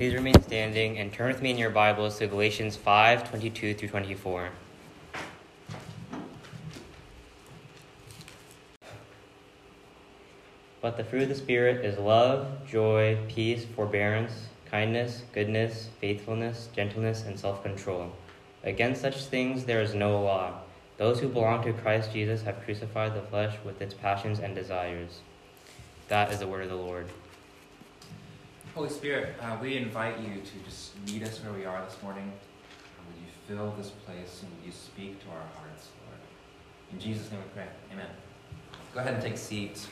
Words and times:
Please 0.00 0.14
remain 0.14 0.42
standing 0.44 0.98
and 0.98 1.12
turn 1.12 1.30
with 1.30 1.42
me 1.42 1.50
in 1.50 1.58
your 1.58 1.68
Bibles 1.68 2.16
to 2.20 2.26
Galatians 2.26 2.74
5 2.74 3.28
22 3.28 3.74
through 3.74 3.88
24. 3.88 4.48
But 10.80 10.96
the 10.96 11.04
fruit 11.04 11.24
of 11.24 11.28
the 11.28 11.34
Spirit 11.34 11.84
is 11.84 11.98
love, 11.98 12.66
joy, 12.66 13.18
peace, 13.28 13.66
forbearance, 13.76 14.46
kindness, 14.70 15.24
goodness, 15.34 15.90
faithfulness, 16.00 16.70
gentleness, 16.74 17.24
and 17.26 17.38
self 17.38 17.62
control. 17.62 18.10
Against 18.64 19.02
such 19.02 19.26
things 19.26 19.66
there 19.66 19.82
is 19.82 19.94
no 19.94 20.18
law. 20.22 20.62
Those 20.96 21.20
who 21.20 21.28
belong 21.28 21.62
to 21.64 21.74
Christ 21.74 22.10
Jesus 22.10 22.40
have 22.44 22.64
crucified 22.64 23.14
the 23.14 23.28
flesh 23.28 23.54
with 23.66 23.82
its 23.82 23.92
passions 23.92 24.38
and 24.38 24.54
desires. 24.54 25.20
That 26.08 26.32
is 26.32 26.38
the 26.38 26.46
word 26.46 26.62
of 26.62 26.70
the 26.70 26.76
Lord. 26.76 27.06
Holy 28.74 28.88
Spirit, 28.88 29.34
uh, 29.42 29.56
we 29.60 29.76
invite 29.76 30.20
you 30.20 30.40
to 30.40 30.64
just 30.64 30.92
meet 31.04 31.24
us 31.24 31.42
where 31.42 31.52
we 31.52 31.64
are 31.64 31.84
this 31.84 32.00
morning. 32.04 32.32
Would 33.06 33.16
you 33.16 33.26
fill 33.48 33.74
this 33.76 33.90
place 33.90 34.42
and 34.42 34.50
would 34.56 34.64
you 34.64 34.72
speak 34.72 35.20
to 35.24 35.28
our 35.30 35.42
hearts, 35.56 35.88
Lord? 36.06 36.20
In 36.92 37.00
Jesus' 37.00 37.32
name 37.32 37.40
we 37.40 37.48
pray. 37.52 37.66
Amen. 37.92 38.06
Go 38.94 39.00
ahead 39.00 39.14
and 39.14 39.22
take 39.22 39.36
seats. 39.38 39.88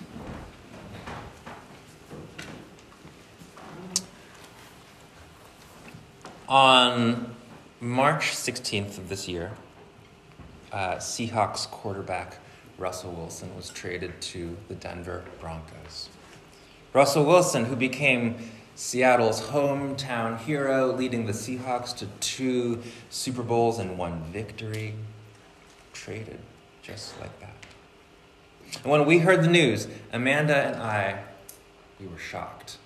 On 6.49 7.35
March 7.81 8.31
16th 8.31 8.97
of 8.97 9.09
this 9.09 9.27
year, 9.27 9.51
uh, 10.73 10.95
Seahawks 10.97 11.69
quarterback 11.69 12.39
Russell 12.79 13.11
Wilson 13.11 13.55
was 13.57 13.71
traded 13.71 14.21
to 14.21 14.57
the 14.69 14.77
Denver 14.77 15.25
Broncos. 15.41 16.11
Russell 16.93 17.25
Wilson, 17.25 17.65
who 17.67 17.77
became 17.77 18.37
Seattle's 18.79 19.41
hometown 19.41 20.39
hero, 20.39 20.93
leading 20.93 21.27
the 21.27 21.33
Seahawks 21.33 21.97
to 21.97 22.07
two 22.21 22.81
Super 23.11 23.43
Bowls 23.43 23.81
and 23.81 23.99
one 23.99 24.23
victory, 24.33 24.95
traded 25.93 26.39
just 26.81 27.21
like 27.21 27.41
that. 27.41 27.57
And 28.85 28.93
when 28.93 29.05
we 29.05 29.19
heard 29.19 29.43
the 29.43 29.49
news, 29.49 29.89
Amanda 30.13 30.55
and 30.55 30.77
I, 30.77 31.25
we 31.99 32.07
were 32.07 32.21
shocked. 32.21 32.79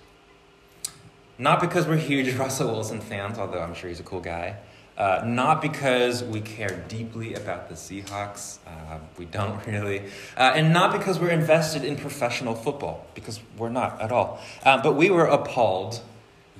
Not 1.37 1.61
because 1.61 1.87
we're 1.87 1.99
huge 1.99 2.35
Russell 2.39 2.73
Wilson 2.73 3.03
fans, 3.03 3.39
although 3.39 3.61
I'm 3.61 3.75
sure 3.75 3.91
he's 3.91 4.01
a 4.01 4.03
cool 4.03 4.21
guy. 4.21 4.57
Uh, 4.97 5.23
not 5.25 5.63
because 5.63 6.23
we 6.23 6.41
care 6.41 6.85
deeply 6.89 7.35
about 7.35 7.69
the 7.69 7.75
Seahawks, 7.75 8.59
uh, 8.67 8.99
we 9.17 9.25
don't 9.25 9.67
really, 9.67 10.01
uh, 10.37 10.53
and 10.55 10.73
not 10.73 10.93
because 10.93 11.19
we're 11.19 11.31
invested 11.31 11.83
in 11.83 11.97
professional 11.97 12.55
football, 12.55 13.07
because 13.15 13.41
we're 13.57 13.71
not 13.71 14.01
at 14.01 14.13
all. 14.13 14.41
Uh, 14.63 14.83
but 14.83 14.95
we 14.95 15.09
were 15.09 15.27
appalled 15.27 16.03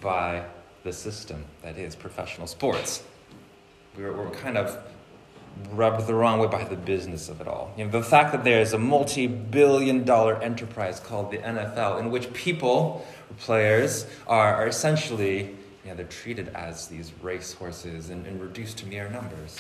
by 0.01 0.45
the 0.83 0.93
system 0.93 1.45
that 1.63 1.77
is 1.77 1.95
professional 1.95 2.47
sports. 2.47 3.03
We 3.97 4.05
were, 4.05 4.13
we 4.13 4.25
were 4.25 4.31
kind 4.31 4.57
of 4.57 4.83
rubbed 5.71 6.07
the 6.07 6.15
wrong 6.15 6.39
way 6.39 6.49
by 6.49 6.65
the 6.65 6.77
business 6.77 7.29
of 7.29 7.41
it 7.41 7.47
all. 7.47 7.73
You 7.77 7.85
know, 7.85 7.91
the 7.91 8.03
fact 8.03 8.33
that 8.33 8.45
there's 8.45 8.73
a 8.73 8.79
multi 8.79 9.27
billion 9.27 10.05
dollar 10.05 10.41
enterprise 10.43 11.01
called 11.01 11.31
the 11.31 11.39
NFL 11.39 12.01
in 12.01 12.11
which 12.11 12.33
people, 12.33 13.07
players, 13.39 14.07
are, 14.27 14.55
are 14.55 14.67
essentially, 14.67 15.55
know, 15.91 15.97
they're 15.97 16.07
treated 16.07 16.49
as 16.55 16.89
these 16.89 17.13
racehorses 17.23 18.11
and, 18.11 18.27
and 18.27 18.41
reduced 18.41 18.79
to 18.79 18.87
mere 18.87 19.09
numbers. 19.09 19.59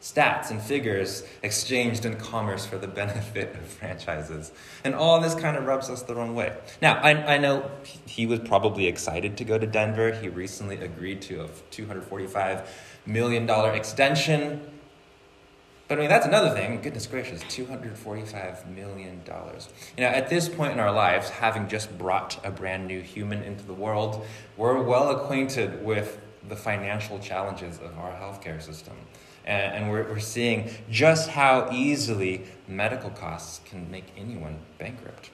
Stats 0.00 0.50
and 0.50 0.60
figures 0.60 1.24
exchanged 1.42 2.04
in 2.04 2.14
commerce 2.16 2.66
for 2.66 2.76
the 2.76 2.86
benefit 2.86 3.54
of 3.56 3.64
franchises. 3.64 4.52
And 4.84 4.94
all 4.94 5.18
this 5.20 5.34
kind 5.34 5.56
of 5.56 5.64
rubs 5.64 5.88
us 5.88 6.02
the 6.02 6.14
wrong 6.14 6.34
way. 6.34 6.54
Now, 6.82 6.96
I, 6.96 7.36
I 7.36 7.38
know 7.38 7.70
he 8.06 8.26
was 8.26 8.40
probably 8.40 8.86
excited 8.86 9.38
to 9.38 9.44
go 9.44 9.56
to 9.56 9.66
Denver. 9.66 10.12
He 10.12 10.28
recently 10.28 10.76
agreed 10.76 11.22
to 11.22 11.44
a 11.44 11.48
$245 11.70 12.66
million 13.06 13.48
extension 13.74 14.60
but 15.94 16.00
I 16.00 16.02
mean, 16.06 16.10
that's 16.10 16.26
another 16.26 16.50
thing. 16.50 16.80
Goodness 16.80 17.06
gracious, 17.06 17.40
$245 17.44 18.66
million. 18.74 19.22
You 19.24 20.02
know, 20.02 20.08
at 20.08 20.28
this 20.28 20.48
point 20.48 20.72
in 20.72 20.80
our 20.80 20.90
lives, 20.90 21.30
having 21.30 21.68
just 21.68 21.96
brought 21.96 22.44
a 22.44 22.50
brand 22.50 22.88
new 22.88 23.00
human 23.00 23.44
into 23.44 23.64
the 23.64 23.74
world, 23.74 24.26
we're 24.56 24.82
well 24.82 25.10
acquainted 25.10 25.84
with 25.84 26.18
the 26.48 26.56
financial 26.56 27.20
challenges 27.20 27.78
of 27.78 27.96
our 27.96 28.10
healthcare 28.10 28.60
system. 28.60 28.94
And, 29.44 29.72
and 29.72 29.90
we're, 29.92 30.02
we're 30.08 30.18
seeing 30.18 30.68
just 30.90 31.30
how 31.30 31.70
easily 31.70 32.44
medical 32.66 33.10
costs 33.10 33.60
can 33.64 33.88
make 33.88 34.06
anyone 34.16 34.58
bankrupt. 34.78 35.30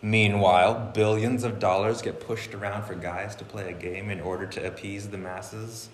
Meanwhile, 0.00 0.92
billions 0.94 1.44
of 1.44 1.58
dollars 1.58 2.00
get 2.00 2.20
pushed 2.20 2.54
around 2.54 2.84
for 2.84 2.94
guys 2.94 3.36
to 3.36 3.44
play 3.44 3.68
a 3.68 3.74
game 3.74 4.08
in 4.08 4.22
order 4.22 4.46
to 4.46 4.66
appease 4.66 5.10
the 5.10 5.18
masses. 5.18 5.90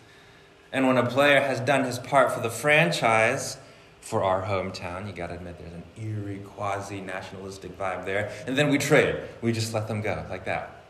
And 0.73 0.87
when 0.87 0.99
a 0.99 1.07
player 1.07 1.41
has 1.41 1.61
done 1.61 1.85
his 1.85 1.99
part 1.99 2.33
for 2.33 2.41
the 2.41 2.51
franchise, 2.51 3.57
for 4.01 4.23
our 4.23 4.43
hometown, 4.43 5.07
you 5.07 5.13
gotta 5.13 5.35
admit 5.35 5.59
there's 5.59 5.73
an 5.73 5.83
eerie, 5.97 6.39
quasi 6.39 7.01
nationalistic 7.01 7.77
vibe 7.79 8.05
there. 8.05 8.31
And 8.47 8.57
then 8.57 8.71
we 8.71 8.79
trade. 8.79 9.17
We 9.43 9.53
just 9.53 9.75
let 9.75 9.89
them 9.89 10.01
go 10.01 10.25
like 10.31 10.45
that. 10.47 10.83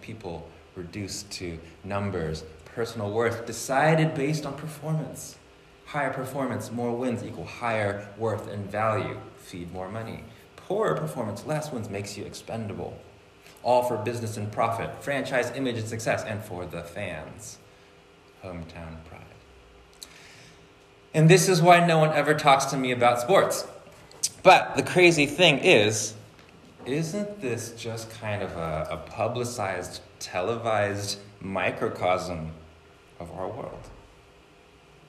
People 0.00 0.48
reduced 0.74 1.30
to 1.32 1.58
numbers, 1.84 2.44
personal 2.74 3.10
worth, 3.10 3.46
decided 3.46 4.14
based 4.14 4.46
on 4.46 4.54
performance. 4.54 5.36
Higher 5.86 6.12
performance, 6.12 6.70
more 6.70 6.96
wins 6.96 7.22
equal 7.22 7.44
higher 7.44 8.08
worth 8.16 8.48
and 8.48 8.70
value, 8.70 9.18
feed 9.36 9.70
more 9.72 9.90
money. 9.90 10.24
Poorer 10.56 10.96
performance, 10.96 11.44
less 11.44 11.70
wins 11.70 11.90
makes 11.90 12.16
you 12.16 12.24
expendable. 12.24 12.98
All 13.62 13.82
for 13.82 13.98
business 13.98 14.38
and 14.38 14.50
profit, 14.50 15.02
franchise 15.02 15.52
image 15.54 15.76
and 15.76 15.88
success, 15.88 16.24
and 16.24 16.42
for 16.42 16.64
the 16.64 16.82
fans 16.82 17.58
hometown 18.44 19.04
pride. 19.04 19.20
And 21.14 21.28
this 21.28 21.48
is 21.48 21.62
why 21.62 21.86
no 21.86 21.98
one 21.98 22.10
ever 22.12 22.34
talks 22.34 22.66
to 22.66 22.76
me 22.76 22.90
about 22.90 23.20
sports. 23.20 23.66
But 24.42 24.76
the 24.76 24.82
crazy 24.82 25.26
thing 25.26 25.58
is, 25.58 26.14
isn't 26.86 27.40
this 27.40 27.72
just 27.72 28.10
kind 28.10 28.42
of 28.42 28.50
a, 28.56 28.88
a 28.90 28.96
publicized, 28.96 30.02
televised 30.18 31.18
microcosm 31.40 32.50
of 33.20 33.30
our 33.32 33.48
world? 33.48 33.88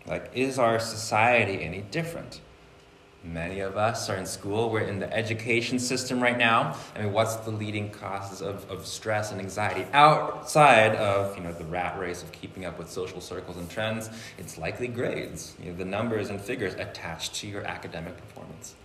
Like, 0.06 0.32
is 0.34 0.60
our 0.60 0.80
society 0.80 1.62
any 1.64 1.82
different? 1.82 2.40
Many 3.26 3.62
of 3.62 3.76
us 3.76 4.08
are 4.10 4.16
in 4.16 4.26
school. 4.26 4.70
We're 4.70 4.82
in 4.82 5.00
the 5.00 5.12
education 5.12 5.80
system 5.80 6.22
right 6.22 6.38
now. 6.38 6.78
I 6.96 7.02
mean, 7.02 7.12
what's 7.12 7.36
the 7.38 7.50
leading 7.50 7.90
causes 7.90 8.42
of, 8.42 8.70
of 8.70 8.86
stress 8.86 9.32
and 9.32 9.42
anxiety 9.42 9.86
outside 9.94 10.96
of 10.96 11.36
you 11.36 11.44
know 11.44 11.52
the 11.52 11.66
rat 11.66 11.98
race 11.98 12.22
of 12.22 12.32
keeping 12.32 12.66
up 12.66 12.78
with 12.78 12.90
social 12.90 13.20
circles 13.20 13.58
and 13.58 13.70
trends? 13.70 14.12
It's 14.38 14.60
likely 14.60 14.88
grades. 14.88 15.56
You 15.60 15.72
know, 15.72 15.78
the 15.78 15.86
numbers 15.86 16.30
and 16.30 16.40
figures 16.40 16.76
attached 16.76 17.34
to 17.36 17.48
your 17.48 17.64
academic 17.64 18.16
performance. 18.16 18.76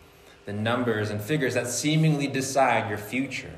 The 0.46 0.54
numbers 0.54 1.10
and 1.10 1.20
figures 1.20 1.52
that 1.54 1.66
seemingly 1.66 2.26
decide 2.26 2.88
your 2.88 2.98
future. 2.98 3.52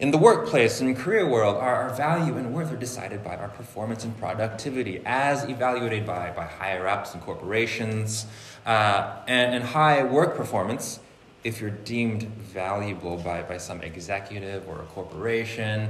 In 0.00 0.12
the 0.12 0.18
workplace 0.18 0.80
and 0.80 0.96
career 0.96 1.28
world, 1.28 1.56
our, 1.56 1.74
our 1.74 1.90
value 1.92 2.36
and 2.36 2.54
worth 2.54 2.72
are 2.72 2.76
decided 2.76 3.24
by 3.24 3.34
our 3.36 3.48
performance 3.48 4.04
and 4.04 4.16
productivity, 4.16 5.02
as 5.04 5.42
evaluated 5.42 6.06
by, 6.06 6.30
by 6.30 6.44
higher 6.44 6.86
ups 6.86 7.14
and 7.14 7.22
corporations. 7.22 8.24
Uh, 8.68 9.16
and, 9.26 9.54
and 9.54 9.64
high 9.64 10.04
work 10.04 10.36
performance, 10.36 11.00
if 11.42 11.58
you're 11.58 11.70
deemed 11.70 12.24
valuable 12.24 13.16
by, 13.16 13.40
by 13.40 13.56
some 13.56 13.80
executive 13.80 14.68
or 14.68 14.82
a 14.82 14.84
corporation, 14.84 15.88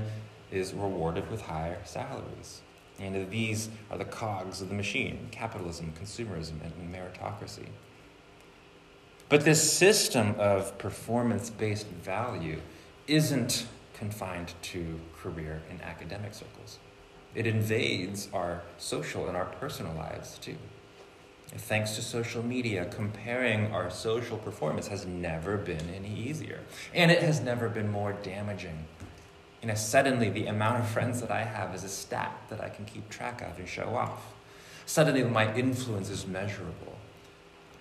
is 0.52 0.72
rewarded 0.72 1.28
with 1.28 1.40
higher 1.42 1.78
salaries. 1.84 2.60
And 3.00 3.28
these 3.32 3.68
are 3.90 3.98
the 3.98 4.04
cogs 4.04 4.60
of 4.60 4.68
the 4.68 4.76
machine 4.76 5.26
capitalism, 5.32 5.92
consumerism, 6.00 6.54
and 6.62 6.94
meritocracy. 6.94 7.66
But 9.28 9.44
this 9.44 9.72
system 9.72 10.36
of 10.38 10.78
performance 10.78 11.50
based 11.50 11.88
value 11.88 12.60
isn't 13.08 13.66
confined 13.94 14.54
to 14.62 15.00
career 15.20 15.62
and 15.68 15.82
academic 15.82 16.32
circles. 16.32 16.78
It 17.34 17.44
invades 17.44 18.28
our 18.32 18.62
social 18.78 19.26
and 19.26 19.36
our 19.36 19.46
personal 19.46 19.94
lives 19.94 20.38
too. 20.38 20.54
Thanks 21.56 21.96
to 21.96 22.02
social 22.02 22.44
media, 22.44 22.84
comparing 22.86 23.72
our 23.72 23.90
social 23.90 24.36
performance 24.36 24.86
has 24.88 25.06
never 25.06 25.56
been 25.56 25.88
any 25.96 26.14
easier. 26.14 26.60
And 26.94 27.10
it 27.10 27.22
has 27.22 27.40
never 27.40 27.68
been 27.68 27.90
more 27.90 28.12
damaging. 28.12 28.84
You 29.62 29.68
know, 29.68 29.74
suddenly 29.74 30.28
the 30.28 30.46
amount 30.46 30.80
of 30.80 30.88
friends 30.88 31.20
that 31.20 31.30
I 31.30 31.42
have 31.42 31.74
is 31.74 31.84
a 31.84 31.88
stat 31.88 32.32
that 32.50 32.60
I 32.60 32.68
can 32.68 32.84
keep 32.84 33.08
track 33.08 33.40
of 33.40 33.58
and 33.58 33.66
show 33.66 33.96
off. 33.96 34.34
Suddenly 34.86 35.24
my 35.24 35.54
influence 35.54 36.10
is 36.10 36.26
measurable. 36.26 36.96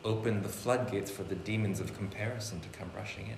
Open 0.04 0.44
the 0.44 0.50
floodgates 0.50 1.12
for 1.12 1.24
the 1.24 1.36
demons 1.36 1.80
of 1.80 1.96
comparison 1.96 2.62
to 2.62 2.70
come 2.70 2.90
rushing 2.96 3.28
in. 3.28 3.38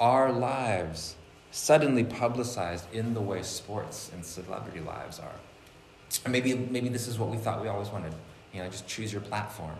Our 0.00 0.32
lives 0.32 1.14
suddenly 1.52 2.04
publicized 2.04 2.92
in 2.92 3.14
the 3.14 3.20
way 3.20 3.42
sports 3.42 4.10
and 4.12 4.24
celebrity 4.24 4.80
lives 4.80 5.20
are. 5.20 6.28
Maybe, 6.28 6.54
maybe 6.54 6.88
this 6.88 7.06
is 7.06 7.18
what 7.18 7.30
we 7.30 7.36
thought 7.36 7.62
we 7.62 7.68
always 7.68 7.88
wanted. 7.88 8.14
You 8.52 8.62
know, 8.62 8.68
just 8.68 8.86
choose 8.86 9.12
your 9.12 9.22
platform. 9.22 9.76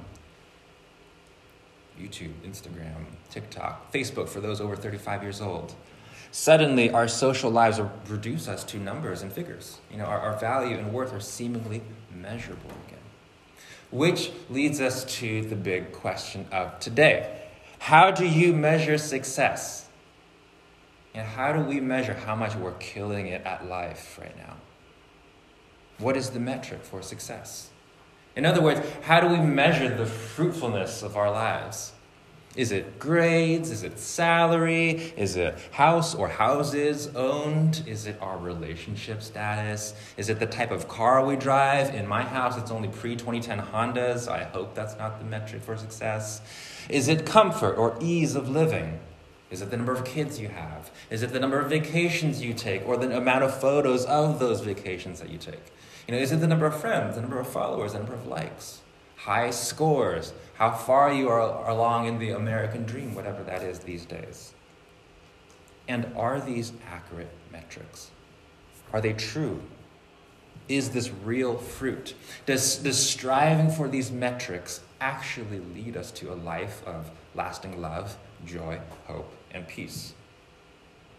YouTube, 2.00 2.32
Instagram, 2.46 3.04
TikTok, 3.30 3.92
Facebook 3.92 4.28
for 4.28 4.40
those 4.40 4.60
over 4.60 4.76
35 4.76 5.22
years 5.22 5.40
old. 5.40 5.74
Suddenly, 6.32 6.90
our 6.90 7.08
social 7.08 7.50
lives 7.50 7.80
reduce 8.08 8.46
us 8.46 8.62
to 8.64 8.78
numbers 8.78 9.22
and 9.22 9.32
figures. 9.32 9.78
You 9.90 9.98
know, 9.98 10.04
our, 10.04 10.18
our 10.20 10.38
value 10.38 10.76
and 10.76 10.92
worth 10.92 11.12
are 11.12 11.20
seemingly 11.20 11.82
measurable 12.14 12.70
again. 12.86 13.00
Which 13.90 14.30
leads 14.48 14.80
us 14.80 15.04
to 15.16 15.42
the 15.42 15.56
big 15.56 15.92
question 15.92 16.46
of 16.52 16.78
today 16.78 17.40
How 17.80 18.10
do 18.12 18.24
you 18.24 18.52
measure 18.52 18.96
success? 18.96 19.88
And 21.12 21.26
how 21.26 21.52
do 21.52 21.60
we 21.60 21.80
measure 21.80 22.14
how 22.14 22.36
much 22.36 22.54
we're 22.54 22.74
killing 22.74 23.26
it 23.26 23.44
at 23.44 23.66
life 23.66 24.16
right 24.20 24.36
now? 24.36 24.56
What 25.98 26.16
is 26.16 26.30
the 26.30 26.38
metric 26.38 26.84
for 26.84 27.02
success? 27.02 27.69
In 28.40 28.46
other 28.46 28.62
words, 28.62 28.80
how 29.02 29.20
do 29.20 29.26
we 29.26 29.36
measure 29.36 29.94
the 29.94 30.06
fruitfulness 30.06 31.02
of 31.02 31.14
our 31.14 31.30
lives? 31.30 31.92
Is 32.56 32.72
it 32.72 32.98
grades? 32.98 33.70
Is 33.70 33.82
it 33.82 33.98
salary? 33.98 35.12
Is 35.14 35.36
it 35.36 35.58
house 35.72 36.14
or 36.14 36.26
houses 36.26 37.08
owned? 37.14 37.82
Is 37.86 38.06
it 38.06 38.16
our 38.22 38.38
relationship 38.38 39.20
status? 39.20 39.92
Is 40.16 40.30
it 40.30 40.40
the 40.40 40.46
type 40.46 40.70
of 40.70 40.88
car 40.88 41.22
we 41.22 41.36
drive? 41.36 41.94
In 41.94 42.06
my 42.06 42.22
house, 42.22 42.56
it's 42.56 42.70
only 42.70 42.88
pre 42.88 43.14
2010 43.14 43.60
Hondas. 43.60 44.26
I 44.26 44.44
hope 44.44 44.74
that's 44.74 44.96
not 44.96 45.18
the 45.18 45.26
metric 45.26 45.60
for 45.60 45.76
success. 45.76 46.40
Is 46.88 47.08
it 47.08 47.26
comfort 47.26 47.74
or 47.74 47.98
ease 48.00 48.36
of 48.36 48.48
living? 48.48 49.00
Is 49.50 49.60
it 49.60 49.70
the 49.70 49.76
number 49.76 49.92
of 49.92 50.06
kids 50.06 50.40
you 50.40 50.48
have? 50.48 50.90
Is 51.10 51.22
it 51.22 51.34
the 51.34 51.40
number 51.40 51.60
of 51.60 51.68
vacations 51.68 52.40
you 52.40 52.54
take 52.54 52.88
or 52.88 52.96
the 52.96 53.14
amount 53.14 53.44
of 53.44 53.60
photos 53.60 54.06
of 54.06 54.38
those 54.38 54.62
vacations 54.62 55.20
that 55.20 55.28
you 55.28 55.36
take? 55.36 55.60
You 56.10 56.16
know, 56.16 56.22
is 56.22 56.32
it 56.32 56.40
the 56.40 56.48
number 56.48 56.66
of 56.66 56.74
friends, 56.80 57.14
the 57.14 57.20
number 57.20 57.38
of 57.38 57.46
followers, 57.46 57.92
the 57.92 57.98
number 57.98 58.14
of 58.14 58.26
likes? 58.26 58.80
High 59.14 59.50
scores, 59.50 60.32
how 60.54 60.72
far 60.72 61.12
you 61.12 61.28
are 61.28 61.70
along 61.70 62.08
in 62.08 62.18
the 62.18 62.30
American 62.30 62.82
dream, 62.82 63.14
whatever 63.14 63.44
that 63.44 63.62
is 63.62 63.78
these 63.78 64.06
days. 64.06 64.52
And 65.86 66.12
are 66.16 66.40
these 66.40 66.72
accurate 66.90 67.30
metrics? 67.52 68.10
Are 68.92 69.00
they 69.00 69.12
true? 69.12 69.62
Is 70.66 70.90
this 70.90 71.12
real 71.24 71.56
fruit? 71.56 72.14
Does, 72.44 72.78
does 72.78 73.00
striving 73.00 73.70
for 73.70 73.86
these 73.86 74.10
metrics 74.10 74.80
actually 75.00 75.60
lead 75.76 75.96
us 75.96 76.10
to 76.10 76.32
a 76.32 76.34
life 76.34 76.82
of 76.88 77.08
lasting 77.36 77.80
love, 77.80 78.16
joy, 78.44 78.80
hope, 79.06 79.32
and 79.52 79.68
peace? 79.68 80.12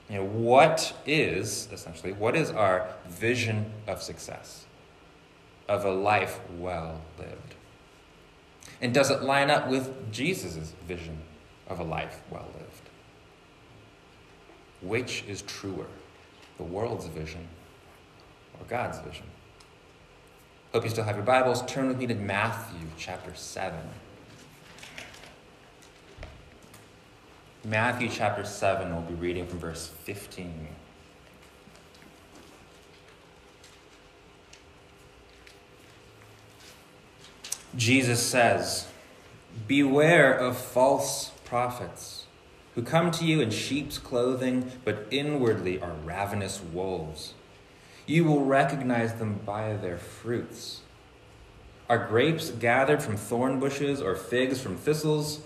You 0.09 0.17
know, 0.17 0.25
what 0.25 0.93
is, 1.05 1.69
essentially, 1.71 2.11
what 2.11 2.35
is 2.35 2.49
our 2.49 2.89
vision 3.07 3.71
of 3.87 4.01
success? 4.01 4.65
Of 5.71 5.85
a 5.85 5.91
life 5.91 6.39
well 6.57 7.01
lived? 7.17 7.55
And 8.81 8.93
does 8.93 9.09
it 9.09 9.23
line 9.23 9.49
up 9.49 9.69
with 9.69 10.11
Jesus' 10.11 10.73
vision 10.85 11.17
of 11.69 11.79
a 11.79 11.83
life 11.83 12.21
well 12.29 12.47
lived? 12.53 12.89
Which 14.81 15.23
is 15.27 15.43
truer, 15.43 15.85
the 16.57 16.63
world's 16.63 17.05
vision 17.05 17.47
or 18.59 18.65
God's 18.67 18.99
vision? 18.99 19.25
Hope 20.73 20.83
you 20.83 20.89
still 20.89 21.05
have 21.05 21.15
your 21.15 21.25
Bibles. 21.25 21.61
Turn 21.63 21.87
with 21.87 21.97
me 21.97 22.07
to 22.07 22.15
Matthew 22.15 22.87
chapter 22.97 23.33
7. 23.33 23.79
Matthew 27.63 28.09
chapter 28.09 28.43
7, 28.43 28.91
we'll 28.91 29.01
be 29.03 29.13
reading 29.13 29.47
from 29.47 29.59
verse 29.59 29.87
15. 30.03 30.67
Jesus 37.75 38.21
says, 38.21 38.87
Beware 39.67 40.33
of 40.33 40.57
false 40.57 41.31
prophets 41.45 42.25
who 42.75 42.81
come 42.81 43.11
to 43.11 43.25
you 43.25 43.41
in 43.41 43.49
sheep's 43.49 43.97
clothing, 43.97 44.71
but 44.85 45.07
inwardly 45.11 45.79
are 45.79 45.93
ravenous 46.05 46.61
wolves. 46.61 47.33
You 48.05 48.25
will 48.25 48.43
recognize 48.43 49.15
them 49.15 49.39
by 49.45 49.75
their 49.75 49.97
fruits. 49.97 50.81
Are 51.89 52.07
grapes 52.07 52.49
gathered 52.49 53.03
from 53.03 53.17
thorn 53.17 53.59
bushes 53.59 54.01
or 54.01 54.15
figs 54.15 54.61
from 54.61 54.77
thistles? 54.77 55.41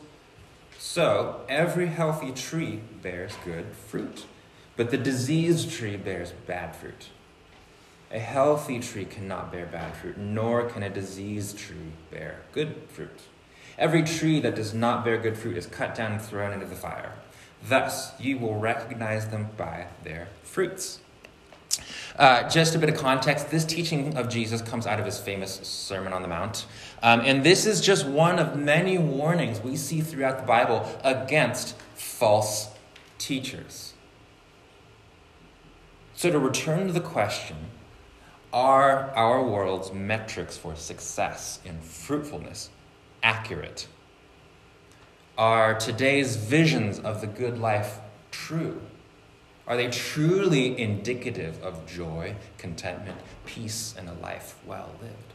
So, 0.78 1.42
every 1.50 1.88
healthy 1.88 2.32
tree 2.32 2.82
bears 3.02 3.34
good 3.44 3.66
fruit, 3.88 4.26
but 4.76 4.92
the 4.92 4.98
diseased 4.98 5.72
tree 5.72 5.98
bears 5.98 6.34
bad 6.46 6.76
fruit. 6.76 7.10
A 8.12 8.20
healthy 8.20 8.80
tree 8.80 9.06
cannot 9.06 9.52
bear 9.52 9.66
bad 9.66 9.96
fruit, 9.96 10.18
nor 10.18 10.70
can 10.70 10.84
a 10.84 10.90
diseased 10.90 11.58
tree 11.58 11.92
bear 12.12 12.42
good 12.52 12.76
fruit. 12.90 13.20
Every 13.78 14.04
tree 14.04 14.40
that 14.40 14.56
does 14.56 14.74
not 14.74 15.04
bear 15.04 15.18
good 15.18 15.38
fruit 15.38 15.58
is 15.58 15.66
cut 15.66 15.96
down 15.96 16.14
and 16.14 16.22
thrown 16.22 16.54
into 16.54 16.66
the 16.66 16.76
fire. 16.76 17.14
Thus, 17.68 18.12
you 18.20 18.38
will 18.38 18.56
recognize 18.56 19.30
them 19.30 19.50
by 19.58 19.88
their 20.04 20.28
fruits. 20.44 21.00
Uh, 22.18 22.48
just 22.48 22.76
a 22.76 22.80
bit 22.80 22.88
of 22.88 22.96
context 22.96 23.50
this 23.50 23.66
teaching 23.66 24.16
of 24.16 24.30
Jesus 24.30 24.62
comes 24.62 24.88
out 24.88 25.00
of 25.00 25.06
his 25.06 25.20
famous 25.20 25.56
Sermon 25.68 26.14
on 26.14 26.22
the 26.22 26.28
Mount. 26.28 26.66
Um, 27.04 27.22
and 27.22 27.44
this 27.44 27.66
is 27.66 27.82
just 27.82 28.06
one 28.08 28.40
of 28.40 28.56
many 28.56 28.98
warnings 28.98 29.60
we 29.60 29.76
see 29.76 30.00
throughout 30.00 30.38
the 30.38 30.46
Bible 30.46 30.90
against 31.04 31.76
false 31.96 32.70
teachers. 33.18 33.94
So, 36.16 36.32
to 36.32 36.40
return 36.40 36.88
to 36.88 36.94
the 36.94 37.02
question, 37.02 37.58
are 38.56 39.12
our 39.18 39.44
world's 39.44 39.92
metrics 39.92 40.56
for 40.56 40.78
success 40.78 41.60
and 41.66 41.84
fruitfulness 41.84 42.70
accurate? 43.22 43.86
Are 45.38 45.78
today's 45.78 46.38
visions 46.38 46.98
of 47.00 47.20
the 47.20 47.28
good 47.28 47.60
life 47.60 48.00
true? 48.32 48.82
Are 49.68 49.76
they 49.76 49.90
truly 49.90 50.80
indicative 50.80 51.62
of 51.62 51.86
joy, 51.86 52.38
contentment, 52.58 53.18
peace, 53.46 53.94
and 53.98 54.08
a 54.08 54.14
life 54.14 54.56
well 54.66 54.92
lived? 55.02 55.34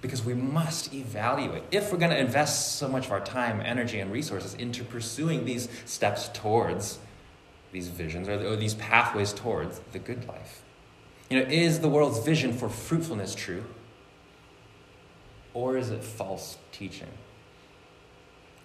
Because 0.00 0.24
we 0.24 0.32
must 0.32 0.94
evaluate. 0.94 1.64
If 1.70 1.92
we're 1.92 1.98
going 1.98 2.12
to 2.12 2.18
invest 2.18 2.76
so 2.76 2.88
much 2.88 3.06
of 3.06 3.12
our 3.12 3.20
time, 3.20 3.60
energy, 3.60 4.00
and 4.00 4.10
resources 4.10 4.54
into 4.54 4.84
pursuing 4.84 5.44
these 5.44 5.68
steps 5.84 6.30
towards 6.32 6.98
these 7.72 7.88
visions 7.88 8.26
or, 8.26 8.42
or 8.46 8.56
these 8.56 8.74
pathways 8.74 9.34
towards 9.34 9.80
the 9.92 9.98
good 9.98 10.26
life. 10.26 10.62
You 11.28 11.40
know, 11.40 11.46
is 11.48 11.80
the 11.80 11.88
world's 11.88 12.20
vision 12.20 12.52
for 12.52 12.68
fruitfulness 12.68 13.34
true? 13.34 13.64
Or 15.52 15.76
is 15.76 15.90
it 15.90 16.02
false 16.02 16.58
teaching? 16.72 17.08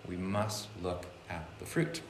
We 0.08 0.16
must 0.16 0.68
look 0.82 1.06
at 1.30 1.46
the 1.60 1.66
fruit. 1.66 2.02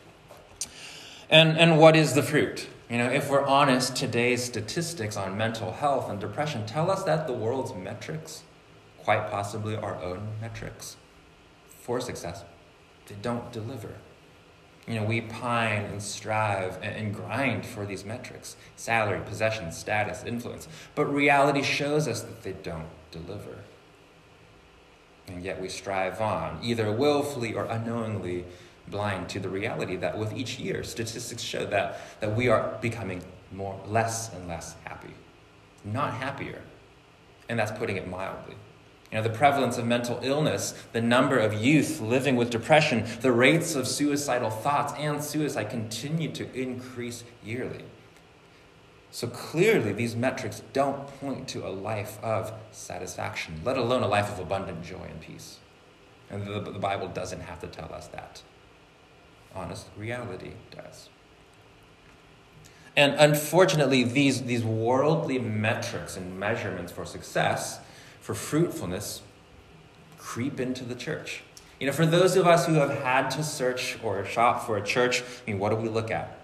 And, 1.29 1.57
and 1.57 1.79
what 1.79 1.95
is 1.95 2.13
the 2.13 2.23
fruit? 2.23 2.67
You 2.89 2.97
know, 3.00 3.09
if 3.09 3.29
we're 3.29 3.45
honest, 3.45 3.95
today's 3.95 4.44
statistics 4.44 5.17
on 5.17 5.38
mental 5.38 5.71
health 5.71 6.09
and 6.09 6.19
depression 6.19 6.65
tell 6.65 6.91
us 6.91 7.03
that 7.03 7.25
the 7.25 7.33
world's 7.33 7.74
metrics, 7.74 8.43
quite 9.00 9.31
possibly 9.31 9.75
our 9.75 9.95
own 10.03 10.27
metrics 10.41 10.98
for 11.67 12.00
success, 12.00 12.43
they 13.07 13.15
don't 13.22 13.51
deliver. 13.51 13.95
You 14.87 14.95
know, 14.95 15.03
we 15.05 15.21
pine 15.21 15.85
and 15.85 16.01
strive 16.01 16.77
and, 16.81 17.13
grind 17.13 17.65
for 17.65 17.85
these 17.85 18.03
metrics 18.03 18.57
salary, 18.75 19.21
possession, 19.25 19.71
status, 19.71 20.23
influence. 20.25 20.67
But 20.93 21.05
reality 21.05 21.63
shows 21.63 22.07
us 22.07 22.21
that 22.21 22.43
they 22.43 22.53
don't 22.53 22.89
deliver. 23.11 23.59
And 25.27 25.41
yet 25.41 25.61
we 25.61 25.69
strive 25.69 26.19
on, 26.19 26.59
either 26.61 26.91
willfully 26.91 27.53
or 27.53 27.63
unknowingly 27.65 28.43
blind 28.89 29.29
to 29.29 29.39
the 29.39 29.47
reality 29.47 29.95
that 29.95 30.17
with 30.17 30.33
each 30.33 30.59
year, 30.59 30.83
statistics 30.83 31.41
show 31.41 31.65
that, 31.67 32.01
that 32.19 32.35
we 32.35 32.49
are 32.49 32.77
becoming 32.81 33.23
more, 33.53 33.79
less 33.87 34.33
and 34.33 34.49
less 34.49 34.75
happy, 34.83 35.13
not 35.85 36.13
happier. 36.13 36.61
And 37.47 37.57
that's 37.57 37.71
putting 37.71 37.95
it 37.95 38.09
mildly. 38.09 38.55
You 39.13 39.20
know, 39.20 39.24
the 39.25 39.38
prevalence 39.38 39.77
of 39.77 39.86
mental 39.86 40.20
illness, 40.24 40.74
the 40.91 41.00
number 41.00 41.38
of 41.38 41.53
youth 41.53 42.01
living 42.01 42.36
with 42.36 42.50
depression, 42.50 43.05
the 43.22 43.32
rates 43.32 43.75
of 43.75 43.88
suicidal 43.88 44.50
thoughts 44.50 44.91
and 44.98 45.24
suicide 45.24 45.70
continue 45.70 46.32
to 46.32 46.51
increase 46.60 47.24
yearly. 47.46 47.84
So 49.12 49.27
clearly, 49.27 49.93
these 49.93 50.15
metrics 50.15 50.63
don't 50.74 51.05
point 51.20 51.48
to 51.50 51.63
a 51.63 51.70
life 51.70 52.17
of 52.24 52.53
satisfaction, 52.72 53.62
let 53.63 53.77
alone 53.77 54.01
a 54.01 54.08
life 54.08 54.32
of 54.32 54.39
abundant 54.39 54.84
joy 54.84 55.05
and 55.08 55.22
peace. 55.22 55.60
And 56.32 56.48
the, 56.48 56.60
the 56.62 56.79
Bible 56.79 57.08
doesn't 57.08 57.41
have 57.41 57.60
to 57.60 57.67
tell 57.67 57.93
us 57.93 58.08
that. 58.08 58.41
Honest 59.53 59.86
reality 59.96 60.53
does. 60.72 61.10
And 62.98 63.13
unfortunately, 63.20 64.05
these, 64.05 64.41
these 64.41 64.63
worldly 64.63 65.38
metrics 65.38 66.17
and 66.17 66.39
measurements 66.39 66.91
for 66.91 67.05
success 67.05 67.79
for 68.24 68.34
fruitfulness 68.34 69.22
creep 70.18 70.58
into 70.58 70.86
the 70.86 70.96
church. 70.96 71.44
You 71.77 71.88
know, 71.88 71.94
for 71.94 72.06
those 72.06 72.38
of 72.38 72.48
us 72.48 72.65
who 72.65 72.75
have 72.75 72.89
had 72.89 73.30
to 73.32 73.44
search 73.44 73.98
or 74.01 74.24
shop 74.24 74.65
for 74.65 74.77
a 74.77 74.82
church, 74.82 75.22
I 75.22 75.51
mean, 75.51 75.60
what 75.60 75.72
do 75.72 75.75
we 75.75 75.89
look 75.89 76.10
at? 76.10 76.39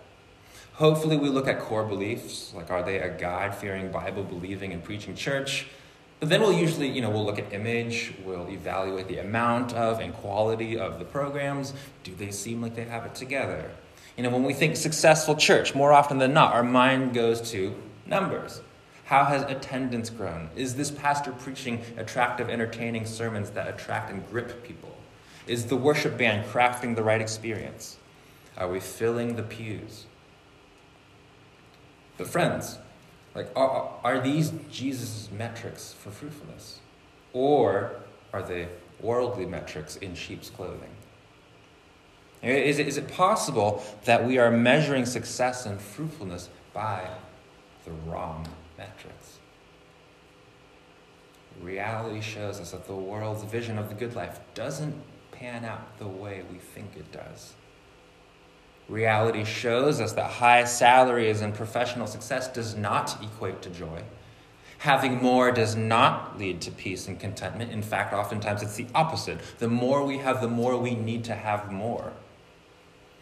Hopefully, 0.73 1.15
we 1.15 1.29
look 1.29 1.47
at 1.47 1.61
core 1.61 1.85
beliefs, 1.85 2.53
like 2.53 2.69
are 2.69 2.83
they 2.83 2.99
a 2.99 3.17
God 3.17 3.55
fearing, 3.55 3.93
Bible 3.93 4.23
believing, 4.23 4.73
and 4.73 4.83
preaching 4.83 5.15
church? 5.15 5.67
But 6.19 6.27
then 6.27 6.41
we'll 6.41 6.51
usually, 6.51 6.89
you 6.89 7.01
know, 7.01 7.09
we'll 7.09 7.25
look 7.25 7.39
at 7.39 7.53
image, 7.53 8.13
we'll 8.25 8.49
evaluate 8.49 9.07
the 9.07 9.19
amount 9.19 9.71
of 9.73 10.01
and 10.01 10.13
quality 10.13 10.77
of 10.77 10.99
the 10.99 11.05
programs. 11.05 11.73
Do 12.03 12.13
they 12.13 12.31
seem 12.31 12.61
like 12.61 12.75
they 12.75 12.83
have 12.83 13.05
it 13.05 13.15
together? 13.15 13.71
You 14.17 14.23
know, 14.23 14.31
when 14.31 14.43
we 14.43 14.53
think 14.53 14.75
successful 14.75 15.35
church, 15.35 15.73
more 15.73 15.93
often 15.93 16.17
than 16.17 16.33
not, 16.33 16.53
our 16.53 16.63
mind 16.63 17.13
goes 17.13 17.39
to 17.51 17.73
numbers. 18.05 18.59
How 19.09 19.25
has 19.25 19.41
attendance 19.41 20.11
grown? 20.11 20.51
Is 20.55 20.75
this 20.75 20.91
pastor 20.91 21.31
preaching 21.31 21.81
attractive, 21.97 22.47
entertaining 22.47 23.07
sermons 23.07 23.49
that 23.51 23.67
attract 23.67 24.11
and 24.11 24.29
grip 24.29 24.63
people? 24.63 24.95
Is 25.47 25.65
the 25.65 25.75
worship 25.75 26.15
band 26.15 26.45
crafting 26.45 26.95
the 26.95 27.01
right 27.01 27.19
experience? 27.19 27.97
Are 28.55 28.69
we 28.69 28.79
filling 28.79 29.35
the 29.35 29.41
pews? 29.41 30.05
But, 32.19 32.27
friends, 32.27 32.77
like, 33.33 33.49
are, 33.55 33.95
are 34.03 34.19
these 34.19 34.53
Jesus' 34.69 35.29
metrics 35.35 35.91
for 35.91 36.11
fruitfulness? 36.11 36.79
Or 37.33 37.95
are 38.31 38.43
they 38.43 38.67
worldly 39.01 39.47
metrics 39.47 39.95
in 39.95 40.13
sheep's 40.13 40.51
clothing? 40.51 40.91
Is 42.43 42.77
it, 42.77 42.87
is 42.87 42.97
it 42.97 43.11
possible 43.11 43.83
that 44.05 44.23
we 44.23 44.37
are 44.37 44.51
measuring 44.51 45.07
success 45.07 45.65
and 45.65 45.81
fruitfulness 45.81 46.49
by 46.75 47.09
the 47.85 47.91
wrong 48.05 48.47
metrics? 48.79 49.37
Reality 51.61 52.21
shows 52.21 52.59
us 52.59 52.71
that 52.71 52.87
the 52.87 52.95
world's 52.95 53.43
vision 53.43 53.77
of 53.77 53.89
the 53.89 53.95
good 53.95 54.15
life 54.15 54.39
doesn't 54.55 54.95
pan 55.31 55.65
out 55.65 55.99
the 55.99 56.07
way 56.07 56.43
we 56.51 56.57
think 56.57 56.95
it 56.95 57.11
does. 57.11 57.53
Reality 58.87 59.43
shows 59.43 60.01
us 60.01 60.13
that 60.13 60.31
high 60.31 60.63
salaries 60.63 61.41
and 61.41 61.53
professional 61.53 62.07
success 62.07 62.47
does 62.47 62.75
not 62.75 63.21
equate 63.21 63.61
to 63.61 63.69
joy. 63.69 64.01
Having 64.79 65.21
more 65.21 65.51
does 65.51 65.75
not 65.75 66.39
lead 66.39 66.61
to 66.61 66.71
peace 66.71 67.07
and 67.07 67.19
contentment. 67.19 67.71
In 67.71 67.83
fact, 67.83 68.13
oftentimes 68.13 68.63
it's 68.63 68.75
the 68.75 68.87
opposite. 68.95 69.39
The 69.59 69.67
more 69.67 70.05
we 70.05 70.19
have, 70.19 70.41
the 70.41 70.47
more 70.47 70.77
we 70.77 70.95
need 70.95 71.25
to 71.25 71.35
have 71.35 71.71
more. 71.71 72.13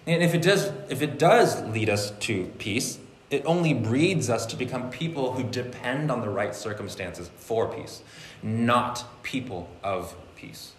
And 0.06 0.24
if 0.24 0.34
it 0.34 0.44
does, 0.44 0.72
if 0.90 1.02
it 1.02 1.20
does 1.20 1.62
lead 1.64 1.90
us 1.90 2.12
to 2.12 2.46
peace, 2.60 3.00
it 3.30 3.44
only 3.46 3.74
breeds 3.74 4.30
us 4.30 4.46
to 4.48 4.56
become 4.56 4.90
people 4.90 5.34
who 5.34 5.44
depend 5.44 6.10
on 6.10 6.22
the 6.22 6.30
right 6.30 6.56
circumstances 6.56 7.30
for 7.36 7.68
peace, 7.68 8.02
not 8.42 9.06
people 9.24 9.70
of 9.84 10.16
peace. 10.36 10.74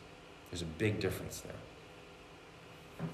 There's 0.50 0.62
a 0.62 0.66
big 0.66 0.98
difference 0.98 1.40
there. 1.40 1.54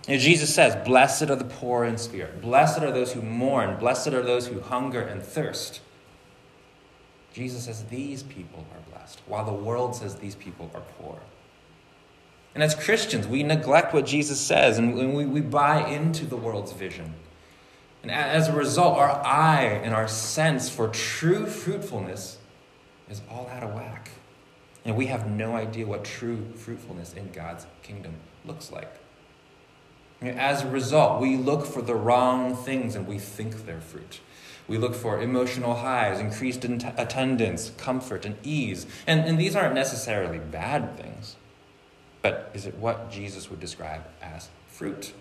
And 0.08 0.20
Jesus 0.20 0.54
says, 0.54 0.76
Blessed 0.86 1.30
are 1.30 1.36
the 1.36 1.44
poor 1.44 1.84
in 1.84 1.98
spirit, 1.98 2.40
blessed 2.40 2.80
are 2.82 2.92
those 2.92 3.12
who 3.12 3.22
mourn, 3.22 3.76
blessed 3.78 4.08
are 4.08 4.22
those 4.22 4.46
who 4.46 4.60
hunger 4.60 5.00
and 5.00 5.22
thirst. 5.22 5.80
Jesus 7.32 7.64
says 7.64 7.84
these 7.86 8.22
people 8.22 8.64
are 8.72 8.92
blessed, 8.92 9.20
while 9.26 9.44
the 9.44 9.52
world 9.52 9.96
says 9.96 10.14
these 10.14 10.36
people 10.36 10.70
are 10.72 10.82
poor. 10.98 11.18
And 12.54 12.62
as 12.62 12.76
Christians, 12.76 13.26
we 13.26 13.42
neglect 13.42 13.92
what 13.92 14.06
Jesus 14.06 14.40
says 14.40 14.78
and 14.78 14.94
we, 14.94 15.26
we 15.26 15.40
buy 15.40 15.88
into 15.88 16.24
the 16.24 16.36
world's 16.36 16.72
vision. 16.72 17.14
And 18.04 18.10
as 18.10 18.48
a 18.48 18.52
result, 18.52 18.98
our 18.98 19.24
eye 19.24 19.80
and 19.82 19.94
our 19.94 20.06
sense 20.06 20.68
for 20.68 20.88
true 20.88 21.46
fruitfulness 21.46 22.36
is 23.08 23.22
all 23.30 23.48
out 23.48 23.62
of 23.62 23.72
whack. 23.72 24.10
And 24.84 24.94
we 24.94 25.06
have 25.06 25.30
no 25.30 25.56
idea 25.56 25.86
what 25.86 26.04
true 26.04 26.52
fruitfulness 26.54 27.14
in 27.14 27.32
God's 27.32 27.64
kingdom 27.82 28.16
looks 28.44 28.70
like. 28.70 28.94
As 30.20 30.64
a 30.64 30.68
result, 30.68 31.22
we 31.22 31.38
look 31.38 31.64
for 31.64 31.80
the 31.80 31.94
wrong 31.94 32.54
things 32.54 32.94
and 32.94 33.06
we 33.06 33.18
think 33.18 33.64
they're 33.64 33.80
fruit. 33.80 34.20
We 34.68 34.76
look 34.76 34.94
for 34.94 35.18
emotional 35.18 35.76
highs, 35.76 36.20
increased 36.20 36.62
attendance, 36.62 37.72
comfort, 37.78 38.26
and 38.26 38.36
ease. 38.42 38.86
And, 39.06 39.20
and 39.20 39.38
these 39.38 39.56
aren't 39.56 39.74
necessarily 39.74 40.38
bad 40.38 40.98
things. 40.98 41.36
But 42.20 42.50
is 42.52 42.66
it 42.66 42.76
what 42.76 43.10
Jesus 43.10 43.48
would 43.48 43.60
describe 43.60 44.02
as 44.20 44.50
fruit? 44.68 45.14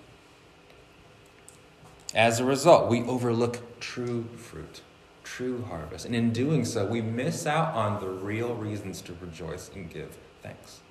As 2.13 2.39
a 2.39 2.46
result, 2.46 2.89
we 2.89 3.01
overlook 3.03 3.79
true 3.79 4.25
fruit, 4.38 4.82
true 5.24 5.63
harvest. 5.63 6.05
And 6.05 6.15
in 6.15 6.32
doing 6.32 6.63
so, 6.63 6.86
we 6.86 7.01
miss 7.01 7.48
out 7.48 7.74
on 7.74 8.00
the 8.00 8.10
real 8.10 8.53
reasons 8.53 9.01
to 9.01 9.15
rejoice 9.20 9.72
and 9.74 9.89
give 9.89 10.15
thanks. 10.43 10.82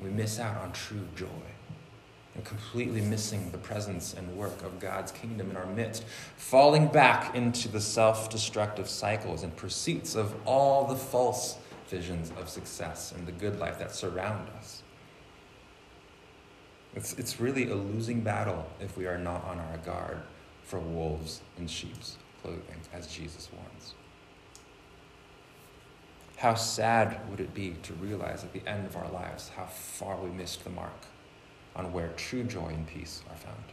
We 0.00 0.08
miss 0.08 0.40
out 0.40 0.56
on 0.56 0.72
true 0.72 1.06
joy 1.14 1.26
and 2.34 2.44
completely 2.44 3.00
missing 3.00 3.50
the 3.50 3.58
presence 3.58 4.14
and 4.14 4.36
work 4.36 4.62
of 4.62 4.80
God's 4.80 5.12
kingdom 5.12 5.50
in 5.50 5.56
our 5.56 5.66
midst, 5.66 6.04
falling 6.36 6.88
back 6.88 7.34
into 7.34 7.68
the 7.68 7.80
self 7.80 8.30
destructive 8.30 8.88
cycles 8.88 9.42
and 9.42 9.54
pursuits 9.56 10.14
of 10.14 10.34
all 10.46 10.86
the 10.86 10.96
false 10.96 11.58
visions 11.88 12.32
of 12.40 12.48
success 12.48 13.12
and 13.12 13.26
the 13.26 13.32
good 13.32 13.60
life 13.60 13.78
that 13.78 13.94
surround 13.94 14.48
us. 14.58 14.83
It's, 16.96 17.12
it's 17.14 17.40
really 17.40 17.70
a 17.70 17.74
losing 17.74 18.20
battle 18.20 18.66
if 18.80 18.96
we 18.96 19.06
are 19.06 19.18
not 19.18 19.44
on 19.44 19.58
our 19.58 19.78
guard 19.78 20.18
for 20.62 20.78
wolves 20.78 21.40
in 21.58 21.66
sheep's 21.66 22.16
clothing, 22.42 22.80
as 22.92 23.06
Jesus 23.06 23.48
warns. 23.52 23.94
How 26.36 26.54
sad 26.54 27.20
would 27.30 27.40
it 27.40 27.54
be 27.54 27.74
to 27.82 27.92
realize 27.94 28.44
at 28.44 28.52
the 28.52 28.66
end 28.66 28.86
of 28.86 28.96
our 28.96 29.08
lives 29.10 29.50
how 29.56 29.66
far 29.66 30.16
we 30.16 30.30
missed 30.30 30.62
the 30.62 30.70
mark 30.70 31.06
on 31.74 31.92
where 31.92 32.08
true 32.16 32.44
joy 32.44 32.68
and 32.68 32.86
peace 32.86 33.22
are 33.30 33.36
found? 33.36 33.64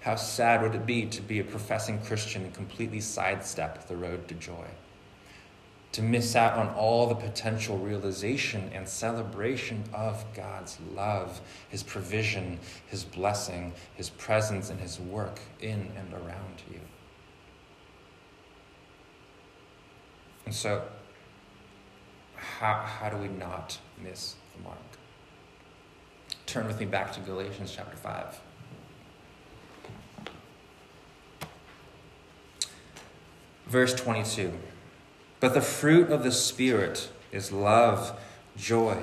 How 0.00 0.16
sad 0.16 0.62
would 0.62 0.74
it 0.74 0.86
be 0.86 1.06
to 1.06 1.22
be 1.22 1.40
a 1.40 1.44
professing 1.44 2.00
Christian 2.00 2.42
and 2.42 2.54
completely 2.54 3.00
sidestep 3.00 3.86
the 3.88 3.96
road 3.96 4.28
to 4.28 4.34
joy? 4.34 4.66
To 5.94 6.02
miss 6.02 6.34
out 6.34 6.58
on 6.58 6.70
all 6.70 7.06
the 7.06 7.14
potential 7.14 7.78
realization 7.78 8.68
and 8.74 8.88
celebration 8.88 9.84
of 9.94 10.24
God's 10.34 10.76
love, 10.92 11.40
His 11.68 11.84
provision, 11.84 12.58
His 12.88 13.04
blessing, 13.04 13.72
His 13.94 14.10
presence, 14.10 14.70
and 14.70 14.80
His 14.80 14.98
work 14.98 15.38
in 15.60 15.92
and 15.96 16.12
around 16.12 16.62
you. 16.68 16.80
And 20.46 20.52
so, 20.52 20.82
how, 22.34 22.74
how 22.74 23.08
do 23.08 23.16
we 23.16 23.28
not 23.28 23.78
miss 24.02 24.34
the 24.56 24.64
mark? 24.64 24.78
Turn 26.46 26.66
with 26.66 26.80
me 26.80 26.86
back 26.86 27.12
to 27.12 27.20
Galatians 27.20 27.72
chapter 27.72 27.96
5. 27.96 28.40
Verse 33.68 33.94
22. 33.94 34.52
But 35.44 35.52
the 35.52 35.60
fruit 35.60 36.08
of 36.08 36.22
the 36.22 36.32
Spirit 36.32 37.10
is 37.30 37.52
love, 37.52 38.18
joy, 38.56 39.02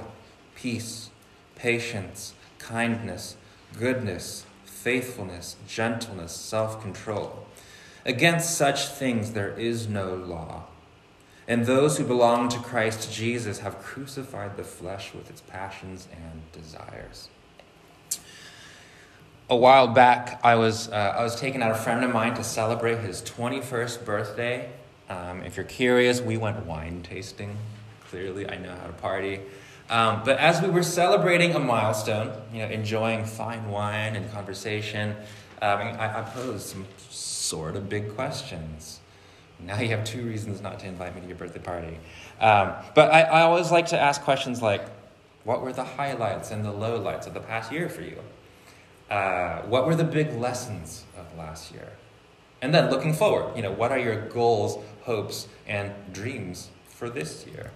peace, 0.55 1.12
patience, 1.53 2.33
kindness, 2.57 3.38
goodness, 3.77 4.48
faithfulness, 4.65 5.57
gentleness, 5.67 6.31
self 6.31 6.81
control. 6.81 7.45
Against 8.07 8.57
such 8.57 8.88
things 8.88 9.33
there 9.33 9.51
is 9.51 9.88
no 9.88 10.15
law. 10.15 10.63
And 11.48 11.67
those 11.67 12.00
who 12.00 12.05
belong 12.05 12.50
to 12.50 12.57
Christ 12.57 13.13
Jesus 13.13 13.60
have 13.60 13.77
crucified 13.77 14.57
the 14.57 14.63
flesh 14.63 15.13
with 15.13 15.29
its 15.29 15.41
passions 15.41 16.07
and 16.12 16.41
desires. 16.51 17.29
A 19.48 19.55
while 19.55 19.89
back, 19.89 20.39
I 20.43 20.55
was, 20.55 20.89
uh, 20.89 21.13
I 21.19 21.21
was 21.21 21.39
taking 21.39 21.62
out 21.62 21.69
a 21.69 21.75
friend 21.75 22.03
of 22.03 22.12
mine 22.12 22.33
to 22.33 22.43
celebrate 22.43 22.98
his 22.98 23.21
21st 23.21 24.03
birthday. 24.05 24.71
Um, 25.11 25.43
if 25.43 25.57
you're 25.57 25.65
curious, 25.65 26.21
we 26.21 26.37
went 26.37 26.65
wine 26.65 27.03
tasting. 27.03 27.57
Clearly, 28.09 28.49
I 28.49 28.55
know 28.57 28.73
how 28.73 28.87
to 28.87 28.93
party. 28.93 29.41
Um, 29.89 30.21
but 30.23 30.37
as 30.37 30.61
we 30.61 30.69
were 30.69 30.83
celebrating 30.83 31.53
a 31.53 31.59
milestone, 31.59 32.31
you 32.53 32.59
know, 32.59 32.69
enjoying 32.69 33.25
fine 33.25 33.69
wine 33.69 34.15
and 34.15 34.31
conversation, 34.31 35.17
um, 35.61 35.79
I, 35.79 36.19
I 36.19 36.21
posed 36.21 36.65
some 36.65 36.85
sort 37.09 37.75
of 37.75 37.89
big 37.89 38.15
questions. 38.15 39.01
Now 39.59 39.81
you 39.81 39.89
have 39.89 40.05
two 40.05 40.23
reasons 40.23 40.61
not 40.61 40.79
to 40.79 40.87
invite 40.87 41.13
me 41.13 41.21
to 41.21 41.27
your 41.27 41.35
birthday 41.35 41.59
party. 41.59 41.97
Um, 42.39 42.73
but 42.95 43.11
I, 43.11 43.23
I 43.23 43.41
always 43.41 43.69
like 43.69 43.87
to 43.87 43.99
ask 43.99 44.21
questions 44.21 44.61
like, 44.61 44.85
what 45.43 45.61
were 45.61 45.73
the 45.73 45.83
highlights 45.83 46.51
and 46.51 46.63
the 46.63 46.71
lowlights 46.71 47.27
of 47.27 47.33
the 47.33 47.41
past 47.41 47.69
year 47.69 47.89
for 47.89 48.01
you? 48.01 48.17
Uh, 49.09 49.61
what 49.63 49.85
were 49.85 49.95
the 49.95 50.05
big 50.05 50.31
lessons 50.37 51.03
of 51.17 51.37
last 51.37 51.73
year? 51.73 51.89
And 52.61 52.73
then 52.73 52.91
looking 52.91 53.13
forward, 53.13 53.55
you 53.55 53.63
know, 53.63 53.71
what 53.71 53.91
are 53.91 53.97
your 53.97 54.27
goals, 54.27 54.77
hopes, 55.03 55.48
and 55.67 55.91
dreams 56.13 56.70
for 56.88 57.10
this 57.10 57.46
year? 57.48 57.72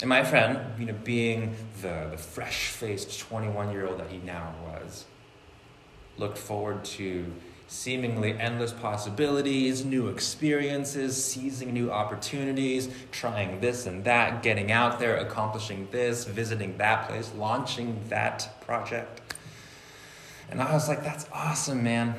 And 0.00 0.10
my 0.10 0.24
friend, 0.24 0.58
you 0.78 0.86
know, 0.86 0.94
being 1.04 1.56
the, 1.80 2.08
the 2.10 2.18
fresh 2.18 2.68
faced 2.68 3.18
21 3.20 3.72
year 3.72 3.86
old 3.86 3.98
that 3.98 4.10
he 4.10 4.18
now 4.18 4.54
was, 4.64 5.06
looked 6.18 6.38
forward 6.38 6.84
to 6.84 7.32
seemingly 7.68 8.32
endless 8.38 8.72
possibilities, 8.72 9.84
new 9.84 10.08
experiences, 10.08 11.22
seizing 11.22 11.72
new 11.72 11.90
opportunities, 11.90 12.88
trying 13.10 13.60
this 13.60 13.86
and 13.86 14.04
that, 14.04 14.42
getting 14.42 14.70
out 14.70 15.00
there, 15.00 15.16
accomplishing 15.16 15.88
this, 15.90 16.24
visiting 16.24 16.76
that 16.78 17.08
place, 17.08 17.32
launching 17.36 17.98
that 18.08 18.60
project. 18.60 19.20
And 20.50 20.62
I 20.62 20.72
was 20.72 20.88
like, 20.88 21.02
that's 21.02 21.26
awesome, 21.32 21.82
man. 21.82 22.14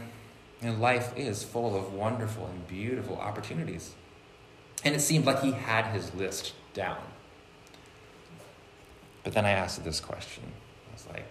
And 0.61 0.81
life 0.81 1.15
is 1.15 1.43
full 1.43 1.75
of 1.75 1.93
wonderful 1.93 2.47
and 2.47 2.67
beautiful 2.67 3.17
opportunities. 3.17 3.93
And 4.83 4.95
it 4.95 5.01
seemed 5.01 5.25
like 5.25 5.41
he 5.41 5.51
had 5.51 5.85
his 5.93 6.13
list 6.15 6.53
down. 6.73 6.97
But 9.23 9.33
then 9.33 9.45
I 9.45 9.51
asked 9.51 9.83
this 9.83 9.99
question 9.99 10.43
I 10.89 10.93
was 10.93 11.07
like, 11.07 11.29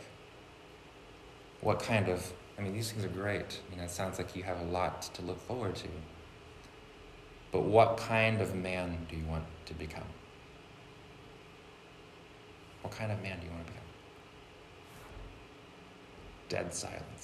what 1.60 1.80
kind 1.80 2.08
of 2.08 2.32
I 2.58 2.62
mean, 2.62 2.72
these 2.72 2.90
things 2.90 3.04
are 3.04 3.08
great. 3.08 3.60
You 3.70 3.76
know, 3.76 3.84
it 3.84 3.90
sounds 3.90 4.18
like 4.18 4.34
you 4.34 4.42
have 4.42 4.60
a 4.60 4.64
lot 4.64 5.02
to 5.02 5.22
look 5.22 5.40
forward 5.46 5.76
to. 5.76 5.88
But 7.52 7.62
what 7.62 7.96
kind 7.96 8.40
of 8.40 8.54
man 8.54 9.06
do 9.10 9.16
you 9.16 9.26
want 9.26 9.44
to 9.66 9.74
become? 9.74 10.02
What 12.82 12.94
kind 12.94 13.12
of 13.12 13.22
man 13.22 13.38
do 13.40 13.46
you 13.46 13.52
want 13.52 13.66
to 13.66 13.72
become? 13.72 13.86
Dead 16.48 16.74
silence. 16.74 17.15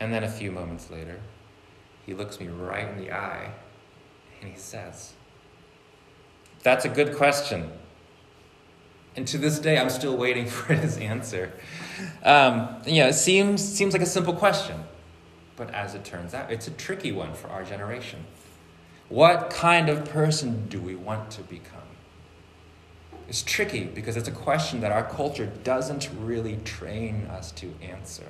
And 0.00 0.12
then 0.12 0.24
a 0.24 0.28
few 0.28 0.52
moments 0.52 0.90
later, 0.90 1.20
he 2.06 2.14
looks 2.14 2.40
me 2.40 2.48
right 2.48 2.88
in 2.88 2.98
the 2.98 3.12
eye 3.12 3.50
and 4.40 4.50
he 4.50 4.58
says, 4.58 5.12
That's 6.62 6.84
a 6.84 6.88
good 6.88 7.16
question. 7.16 7.70
And 9.16 9.26
to 9.28 9.38
this 9.38 9.58
day, 9.58 9.78
I'm 9.78 9.90
still 9.90 10.16
waiting 10.16 10.46
for 10.48 10.74
his 10.74 10.96
answer. 10.98 11.52
Um, 12.22 12.76
you 12.86 13.02
know, 13.02 13.08
it 13.08 13.14
seems, 13.14 13.62
seems 13.62 13.92
like 13.92 14.02
a 14.02 14.06
simple 14.06 14.34
question, 14.34 14.84
but 15.56 15.74
as 15.74 15.94
it 15.94 16.04
turns 16.04 16.34
out, 16.34 16.52
it's 16.52 16.68
a 16.68 16.70
tricky 16.70 17.10
one 17.10 17.34
for 17.34 17.48
our 17.48 17.64
generation. 17.64 18.24
What 19.08 19.50
kind 19.50 19.88
of 19.88 20.04
person 20.04 20.68
do 20.68 20.80
we 20.80 20.94
want 20.94 21.30
to 21.32 21.42
become? 21.42 21.82
It's 23.28 23.42
tricky 23.42 23.84
because 23.84 24.16
it's 24.16 24.28
a 24.28 24.32
question 24.32 24.80
that 24.80 24.92
our 24.92 25.02
culture 25.02 25.46
doesn't 25.64 26.08
really 26.18 26.58
train 26.64 27.26
us 27.26 27.50
to 27.52 27.74
answer. 27.82 28.26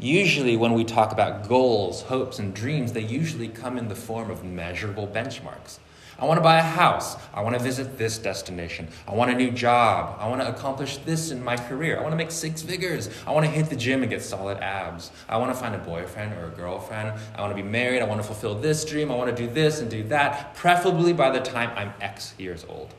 Usually, 0.00 0.56
when 0.56 0.72
we 0.72 0.84
talk 0.84 1.12
about 1.12 1.46
goals, 1.46 2.00
hopes, 2.00 2.38
and 2.38 2.54
dreams, 2.54 2.94
they 2.94 3.02
usually 3.02 3.48
come 3.48 3.76
in 3.76 3.88
the 3.88 3.94
form 3.94 4.30
of 4.30 4.42
measurable 4.42 5.06
benchmarks. 5.06 5.78
I 6.18 6.24
want 6.24 6.38
to 6.38 6.42
buy 6.42 6.58
a 6.58 6.62
house. 6.62 7.16
I 7.34 7.42
want 7.42 7.54
to 7.58 7.62
visit 7.62 7.98
this 7.98 8.16
destination. 8.16 8.88
I 9.06 9.14
want 9.14 9.30
a 9.30 9.34
new 9.34 9.50
job. 9.50 10.16
I 10.18 10.26
want 10.26 10.40
to 10.40 10.48
accomplish 10.48 10.96
this 10.98 11.30
in 11.30 11.44
my 11.44 11.54
career. 11.54 11.98
I 11.98 12.00
want 12.00 12.12
to 12.12 12.16
make 12.16 12.30
six 12.30 12.62
figures. 12.62 13.10
I 13.26 13.32
want 13.32 13.44
to 13.44 13.52
hit 13.52 13.68
the 13.68 13.76
gym 13.76 14.00
and 14.00 14.08
get 14.08 14.22
solid 14.22 14.56
abs. 14.58 15.10
I 15.28 15.36
want 15.36 15.52
to 15.52 15.58
find 15.58 15.74
a 15.74 15.78
boyfriend 15.78 16.32
or 16.32 16.46
a 16.46 16.50
girlfriend. 16.50 17.18
I 17.34 17.42
want 17.42 17.54
to 17.54 17.62
be 17.62 17.68
married. 17.68 18.00
I 18.00 18.06
want 18.06 18.22
to 18.22 18.26
fulfill 18.26 18.54
this 18.54 18.86
dream. 18.86 19.10
I 19.10 19.16
want 19.16 19.36
to 19.36 19.46
do 19.46 19.52
this 19.52 19.80
and 19.80 19.90
do 19.90 20.02
that, 20.04 20.54
preferably 20.54 21.12
by 21.12 21.30
the 21.30 21.40
time 21.40 21.72
I'm 21.76 21.92
X 22.00 22.32
years 22.38 22.64
old. 22.66 22.94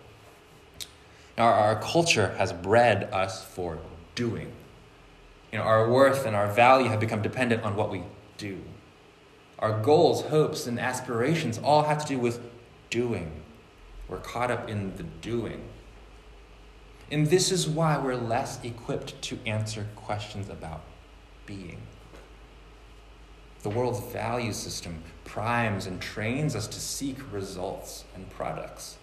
Now, 1.36 1.46
our 1.46 1.82
culture 1.82 2.36
has 2.38 2.54
bred 2.54 3.06
us 3.12 3.44
for 3.44 3.80
doing. 4.14 4.52
You 5.52 5.60
know, 5.60 5.66
our 5.66 5.90
worth 5.90 6.26
and 6.26 6.36
our 6.36 6.52
value 6.52 6.90
have 6.90 7.00
become 7.00 7.22
dependent 7.22 7.64
on 7.64 7.76
what 7.76 7.90
we 7.90 8.04
do. 8.38 8.62
Our 9.60 9.82
goals, 9.82 10.24
hopes, 10.24 10.66
and 10.66 10.80
aspirations 10.80 11.60
all 11.60 11.84
have 11.84 12.02
to 12.06 12.08
do 12.08 12.20
with 12.20 12.40
doing. 12.90 13.32
We're 14.08 14.18
caught 14.18 14.50
up 14.50 14.70
in 14.70 14.96
the 14.98 15.04
doing. 15.04 15.64
And 17.12 17.28
this 17.28 17.52
is 17.52 17.68
why 17.68 17.98
we're 17.98 18.16
less 18.16 18.64
equipped 18.64 19.22
to 19.24 19.38
answer 19.46 19.88
questions 19.96 20.50
about 20.50 20.82
being. 21.46 21.82
The 23.64 23.70
world's 23.70 24.00
value 24.12 24.54
system 24.54 25.04
primes 25.26 25.86
and 25.86 26.02
trains 26.02 26.56
us 26.56 26.68
to 26.68 26.80
seek 26.80 27.18
results 27.32 28.06
and 28.16 28.30
products, 28.30 28.98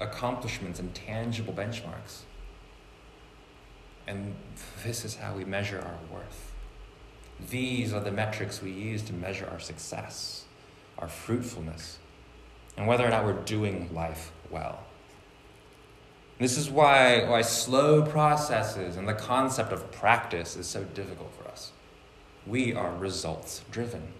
accomplishments 0.00 0.78
and 0.78 0.94
tangible 0.94 1.52
benchmarks. 1.52 2.22
And 4.06 4.34
this 4.84 5.04
is 5.04 5.16
how 5.16 5.34
we 5.34 5.44
measure 5.44 5.78
our 5.78 6.16
worth. 6.16 6.52
These 7.50 7.92
are 7.92 8.00
the 8.00 8.10
metrics 8.10 8.62
we 8.62 8.70
use 8.70 9.02
to 9.02 9.12
measure 9.12 9.48
our 9.50 9.60
success, 9.60 10.44
our 10.98 11.08
fruitfulness, 11.08 11.98
and 12.76 12.86
whether 12.86 13.06
or 13.06 13.10
not 13.10 13.24
we're 13.24 13.42
doing 13.44 13.92
life 13.92 14.32
well. 14.50 14.80
This 16.38 16.56
is 16.56 16.70
why, 16.70 17.24
why 17.28 17.42
slow 17.42 18.02
processes 18.02 18.96
and 18.96 19.06
the 19.06 19.14
concept 19.14 19.72
of 19.72 19.92
practice 19.92 20.56
is 20.56 20.66
so 20.66 20.82
difficult 20.82 21.32
for 21.34 21.48
us. 21.48 21.72
We 22.46 22.74
are 22.74 22.94
results 22.96 23.62
driven. 23.70 24.12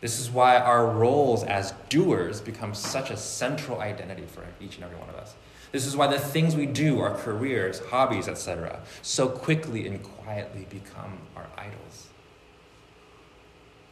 This 0.00 0.18
is 0.18 0.30
why 0.30 0.58
our 0.58 0.86
roles 0.86 1.44
as 1.44 1.72
doers 1.88 2.40
become 2.40 2.74
such 2.74 3.10
a 3.10 3.16
central 3.16 3.80
identity 3.80 4.24
for 4.26 4.44
each 4.60 4.76
and 4.76 4.84
every 4.84 4.98
one 4.98 5.08
of 5.08 5.14
us. 5.14 5.34
This 5.72 5.86
is 5.86 5.96
why 5.96 6.06
the 6.06 6.18
things 6.18 6.54
we 6.54 6.66
do, 6.66 7.00
our 7.00 7.14
careers, 7.14 7.80
hobbies, 7.86 8.28
etc., 8.28 8.80
so 9.02 9.28
quickly 9.28 9.86
and 9.86 10.02
quietly 10.02 10.66
become 10.70 11.18
our 11.36 11.46
idols. 11.56 12.08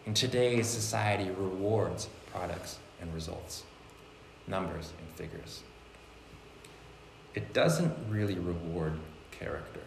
In 0.07 0.15
today's 0.15 0.69
society, 0.69 1.31
rewards 1.31 2.09
products 2.33 2.79
and 3.01 3.13
results, 3.15 3.65
numbers 4.47 4.93
and 4.99 5.09
figures. 5.17 5.63
It 7.35 7.53
doesn't 7.53 7.93
really 8.09 8.39
reward 8.39 8.99
character. 9.31 9.81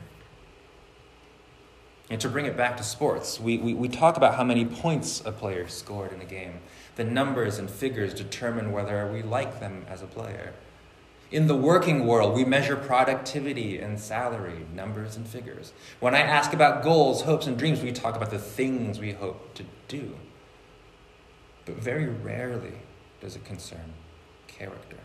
And 2.10 2.22
to 2.22 2.30
bring 2.30 2.46
it 2.46 2.56
back 2.56 2.78
to 2.78 2.84
sports, 2.84 3.40
we, 3.40 3.58
we, 3.58 3.74
we 3.74 3.90
talk 3.90 4.16
about 4.16 4.36
how 4.36 4.44
many 4.44 4.66
points 4.66 5.22
a 5.26 5.32
player 5.32 5.68
scored 5.68 6.14
in 6.14 6.22
a 6.22 6.26
game. 6.26 6.60
The 6.96 7.04
numbers 7.04 7.58
and 7.58 7.70
figures 7.70 8.14
determine 8.14 8.72
whether 8.72 9.12
we 9.12 9.22
like 9.24 9.60
them 9.60 9.86
as 9.90 10.02
a 10.02 10.08
player. 10.08 10.54
In 11.30 11.48
the 11.48 11.56
working 11.56 12.06
world, 12.06 12.36
we 12.36 12.46
measure 12.46 12.78
productivity 12.78 13.80
and 13.80 14.00
salary, 14.00 14.66
numbers 14.74 15.18
and 15.18 15.28
figures. 15.28 15.74
When 16.00 16.16
I 16.16 16.20
ask 16.20 16.54
about 16.54 16.84
goals, 16.84 17.24
hopes, 17.24 17.48
and 17.48 17.58
dreams, 17.58 17.82
we 17.82 17.92
talk 17.92 18.16
about 18.16 18.30
the 18.30 18.40
things 18.40 18.98
we 18.98 19.12
hope 19.12 19.54
to 19.56 19.66
do. 19.90 20.16
But 21.66 21.76
very 21.76 22.08
rarely 22.08 22.76
does 23.20 23.36
it 23.36 23.44
concern 23.44 23.94
character. 24.48 24.98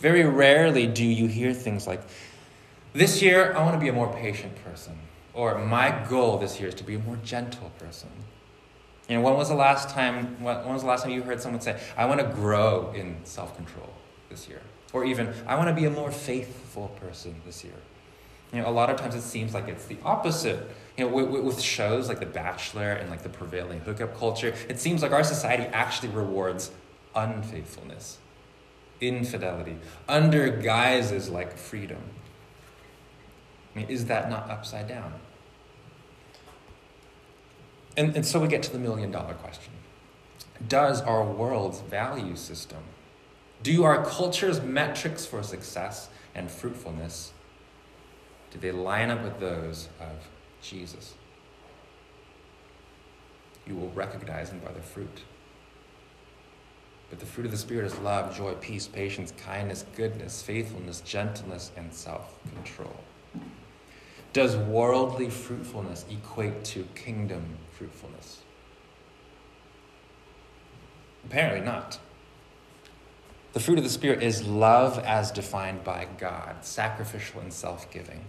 Very 0.00 0.24
rarely 0.24 0.88
do 0.88 1.04
you 1.04 1.28
hear 1.28 1.54
things 1.54 1.86
like, 1.86 2.02
This 2.92 3.22
year, 3.22 3.54
I 3.56 3.62
want 3.62 3.74
to 3.74 3.80
be 3.80 3.88
a 3.88 3.92
more 3.92 4.12
patient 4.12 4.56
person. 4.64 4.98
Or, 5.34 5.56
My 5.58 6.04
goal 6.08 6.38
this 6.38 6.58
year 6.58 6.68
is 6.68 6.74
to 6.76 6.84
be 6.84 6.96
a 6.96 6.98
more 6.98 7.18
gentle 7.22 7.70
person. 7.78 8.10
And 9.08 9.22
when 9.22 9.34
was 9.34 9.50
the 9.50 9.54
last 9.54 9.90
time, 9.90 10.42
when 10.42 10.64
was 10.66 10.82
the 10.82 10.88
last 10.88 11.04
time 11.04 11.12
you 11.12 11.22
heard 11.22 11.40
someone 11.40 11.60
say, 11.60 11.80
I 11.96 12.06
want 12.06 12.20
to 12.20 12.26
grow 12.26 12.92
in 12.92 13.18
self 13.24 13.54
control? 13.54 13.90
This 14.34 14.48
year. 14.48 14.60
Or 14.92 15.04
even, 15.04 15.32
I 15.46 15.54
want 15.56 15.68
to 15.68 15.74
be 15.74 15.86
a 15.86 15.90
more 15.90 16.10
faithful 16.10 16.88
person 17.00 17.40
this 17.46 17.62
year. 17.64 17.74
You 18.52 18.62
know, 18.62 18.68
a 18.68 18.70
lot 18.70 18.90
of 18.90 18.96
times 18.96 19.14
it 19.14 19.22
seems 19.22 19.54
like 19.54 19.68
it's 19.68 19.86
the 19.86 19.96
opposite. 20.04 20.70
You 20.96 21.04
know, 21.04 21.14
with, 21.14 21.44
with, 21.44 21.60
shows 21.60 22.08
like 22.08 22.20
The 22.20 22.26
Bachelor 22.26 22.92
and 22.92 23.10
like 23.10 23.22
the 23.22 23.28
prevailing 23.28 23.80
hookup 23.80 24.16
culture, 24.16 24.54
it 24.68 24.78
seems 24.78 25.02
like 25.02 25.12
our 25.12 25.24
society 25.24 25.64
actually 25.72 26.10
rewards 26.10 26.70
unfaithfulness, 27.16 28.18
infidelity, 29.00 29.76
under 30.08 30.48
guises 30.48 31.28
like 31.28 31.56
freedom. 31.56 32.02
I 33.74 33.78
mean, 33.78 33.88
is 33.88 34.06
that 34.06 34.30
not 34.30 34.50
upside 34.50 34.86
down? 34.86 35.14
And, 37.96 38.14
and 38.16 38.26
so 38.26 38.40
we 38.40 38.48
get 38.48 38.62
to 38.64 38.72
the 38.72 38.78
million 38.78 39.10
dollar 39.10 39.34
question 39.34 39.72
Does 40.66 41.00
our 41.00 41.24
world's 41.24 41.80
value 41.80 42.36
system 42.36 42.82
do 43.64 43.82
our 43.82 44.04
culture's 44.04 44.60
metrics 44.60 45.24
for 45.24 45.42
success 45.42 46.10
and 46.34 46.50
fruitfulness, 46.50 47.32
do 48.50 48.58
they 48.58 48.70
line 48.70 49.10
up 49.10 49.24
with 49.24 49.40
those 49.40 49.88
of 49.98 50.28
Jesus? 50.60 51.14
You 53.66 53.74
will 53.74 53.90
recognize 53.92 54.50
them 54.50 54.60
by 54.60 54.70
their 54.72 54.82
fruit. 54.82 55.22
But 57.08 57.20
the 57.20 57.26
fruit 57.26 57.46
of 57.46 57.52
the 57.52 57.58
Spirit 57.58 57.86
is 57.86 57.98
love, 58.00 58.36
joy, 58.36 58.52
peace, 58.60 58.86
patience, 58.86 59.32
kindness, 59.38 59.86
goodness, 59.96 60.42
faithfulness, 60.42 61.00
gentleness, 61.00 61.70
and 61.74 61.92
self 61.92 62.38
control. 62.54 62.96
Does 64.34 64.56
worldly 64.56 65.30
fruitfulness 65.30 66.04
equate 66.10 66.64
to 66.64 66.86
kingdom 66.94 67.56
fruitfulness? 67.70 68.42
Apparently 71.24 71.64
not. 71.64 71.98
The 73.54 73.60
fruit 73.60 73.78
of 73.78 73.84
the 73.84 73.90
Spirit 73.90 74.20
is 74.20 74.44
love 74.44 74.98
as 74.98 75.30
defined 75.30 75.84
by 75.84 76.08
God, 76.18 76.64
sacrificial 76.64 77.40
and 77.40 77.52
self 77.52 77.88
giving. 77.92 78.24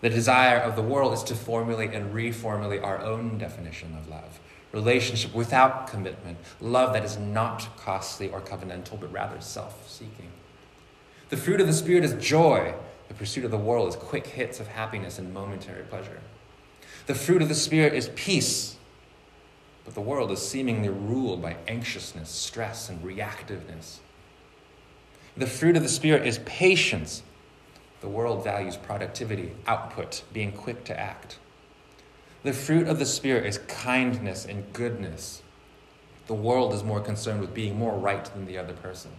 The 0.00 0.08
desire 0.08 0.58
of 0.58 0.76
the 0.76 0.82
world 0.82 1.12
is 1.12 1.22
to 1.24 1.34
formulate 1.34 1.92
and 1.92 2.12
reformulate 2.12 2.82
our 2.82 3.00
own 3.00 3.36
definition 3.36 3.94
of 3.96 4.08
love 4.08 4.40
relationship 4.72 5.32
without 5.32 5.86
commitment, 5.86 6.36
love 6.60 6.92
that 6.94 7.04
is 7.04 7.16
not 7.16 7.68
costly 7.76 8.28
or 8.28 8.40
covenantal, 8.40 8.98
but 8.98 9.12
rather 9.12 9.40
self 9.42 9.88
seeking. 9.88 10.30
The 11.28 11.36
fruit 11.36 11.60
of 11.60 11.66
the 11.66 11.72
Spirit 11.74 12.02
is 12.02 12.14
joy. 12.14 12.74
The 13.08 13.14
pursuit 13.14 13.44
of 13.44 13.50
the 13.50 13.58
world 13.58 13.88
is 13.88 13.96
quick 13.96 14.26
hits 14.26 14.58
of 14.58 14.68
happiness 14.68 15.18
and 15.18 15.34
momentary 15.34 15.84
pleasure. 15.84 16.20
The 17.06 17.14
fruit 17.14 17.42
of 17.42 17.50
the 17.50 17.54
Spirit 17.54 17.92
is 17.92 18.10
peace. 18.14 18.76
But 19.84 19.94
the 19.94 20.00
world 20.00 20.30
is 20.30 20.40
seemingly 20.40 20.88
ruled 20.88 21.42
by 21.42 21.56
anxiousness, 21.68 22.30
stress, 22.30 22.88
and 22.88 23.02
reactiveness. 23.04 23.98
The 25.36 25.46
fruit 25.46 25.76
of 25.76 25.82
the 25.82 25.88
Spirit 25.88 26.26
is 26.26 26.38
patience. 26.44 27.22
The 28.00 28.08
world 28.08 28.44
values 28.44 28.76
productivity, 28.76 29.52
output, 29.66 30.22
being 30.32 30.52
quick 30.52 30.84
to 30.84 30.98
act. 30.98 31.38
The 32.44 32.52
fruit 32.52 32.86
of 32.86 32.98
the 32.98 33.06
Spirit 33.06 33.46
is 33.46 33.58
kindness 33.58 34.44
and 34.44 34.72
goodness. 34.72 35.42
The 36.26 36.34
world 36.34 36.72
is 36.72 36.84
more 36.84 37.00
concerned 37.00 37.40
with 37.40 37.52
being 37.52 37.76
more 37.76 37.98
right 37.98 38.24
than 38.24 38.46
the 38.46 38.58
other 38.58 38.74
person. 38.74 39.10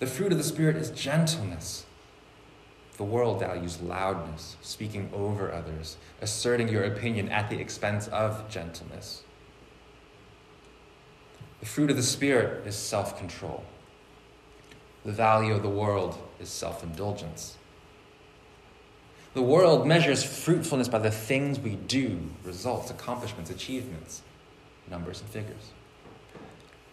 The 0.00 0.06
fruit 0.06 0.32
of 0.32 0.38
the 0.38 0.44
Spirit 0.44 0.76
is 0.76 0.90
gentleness. 0.90 1.86
The 2.96 3.04
world 3.04 3.40
values 3.40 3.80
loudness, 3.80 4.56
speaking 4.60 5.08
over 5.14 5.50
others, 5.50 5.96
asserting 6.20 6.68
your 6.68 6.84
opinion 6.84 7.30
at 7.30 7.48
the 7.48 7.58
expense 7.58 8.08
of 8.08 8.48
gentleness. 8.50 9.22
The 11.60 11.66
fruit 11.66 11.90
of 11.90 11.96
the 11.96 12.02
Spirit 12.02 12.66
is 12.66 12.76
self 12.76 13.18
control. 13.18 13.64
The 15.04 15.12
value 15.12 15.54
of 15.54 15.62
the 15.62 15.68
world 15.68 16.18
is 16.38 16.48
self 16.48 16.82
indulgence. 16.82 17.56
The 19.32 19.42
world 19.42 19.86
measures 19.86 20.24
fruitfulness 20.24 20.88
by 20.88 20.98
the 20.98 21.10
things 21.10 21.60
we 21.60 21.76
do, 21.76 22.18
results, 22.44 22.90
accomplishments, 22.90 23.50
achievements, 23.50 24.22
numbers, 24.90 25.20
and 25.20 25.30
figures. 25.30 25.70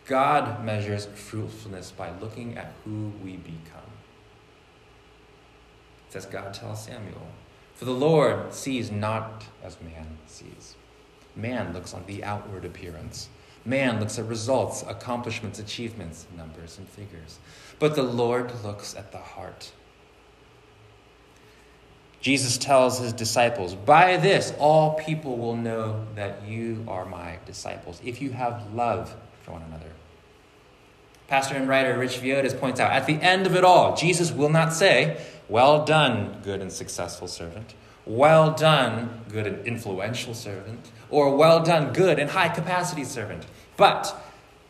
God 0.05 0.63
measures 0.63 1.07
fruitfulness 1.07 1.91
by 1.91 2.11
looking 2.19 2.57
at 2.57 2.73
who 2.85 3.11
we 3.23 3.37
become. 3.37 3.91
It 6.07 6.13
says 6.13 6.25
God 6.25 6.53
tells 6.53 6.85
Samuel, 6.85 7.27
For 7.73 7.85
the 7.85 7.91
Lord 7.91 8.53
sees 8.53 8.91
not 8.91 9.45
as 9.63 9.81
man 9.81 10.17
sees. 10.27 10.75
Man 11.35 11.73
looks 11.73 11.93
on 11.93 12.05
the 12.05 12.23
outward 12.23 12.65
appearance. 12.65 13.29
Man 13.65 13.99
looks 13.99 14.17
at 14.17 14.25
results, 14.25 14.83
accomplishments, 14.87 15.59
achievements, 15.59 16.25
numbers, 16.37 16.77
and 16.77 16.87
figures. 16.87 17.39
But 17.79 17.95
the 17.95 18.03
Lord 18.03 18.51
looks 18.63 18.95
at 18.95 19.11
the 19.11 19.19
heart. 19.19 19.71
Jesus 22.19 22.57
tells 22.57 22.99
his 22.99 23.13
disciples, 23.13 23.75
By 23.75 24.17
this 24.17 24.51
all 24.57 24.95
people 24.95 25.37
will 25.37 25.55
know 25.55 26.05
that 26.15 26.47
you 26.47 26.83
are 26.87 27.05
my 27.05 27.37
disciples, 27.45 28.01
if 28.03 28.21
you 28.21 28.31
have 28.31 28.73
love 28.73 29.15
for 29.43 29.51
one 29.51 29.61
another. 29.61 29.91
Pastor 31.27 31.55
and 31.55 31.67
writer 31.67 31.97
Rich 31.97 32.19
Villodas 32.21 32.57
points 32.59 32.79
out, 32.79 32.91
at 32.91 33.05
the 33.05 33.21
end 33.21 33.45
of 33.45 33.55
it 33.55 33.63
all, 33.63 33.95
Jesus 33.95 34.31
will 34.31 34.49
not 34.49 34.73
say, 34.73 35.21
Well 35.47 35.85
done, 35.85 36.41
good 36.43 36.61
and 36.61 36.71
successful 36.71 37.27
servant. 37.27 37.75
Well 38.05 38.51
done, 38.51 39.25
good 39.29 39.45
and 39.45 39.67
influential 39.67 40.33
servant. 40.33 40.89
Or 41.09 41.35
well 41.35 41.61
done, 41.61 41.93
good 41.93 42.17
and 42.17 42.31
high 42.31 42.49
capacity 42.49 43.03
servant. 43.03 43.45
But, 43.75 44.15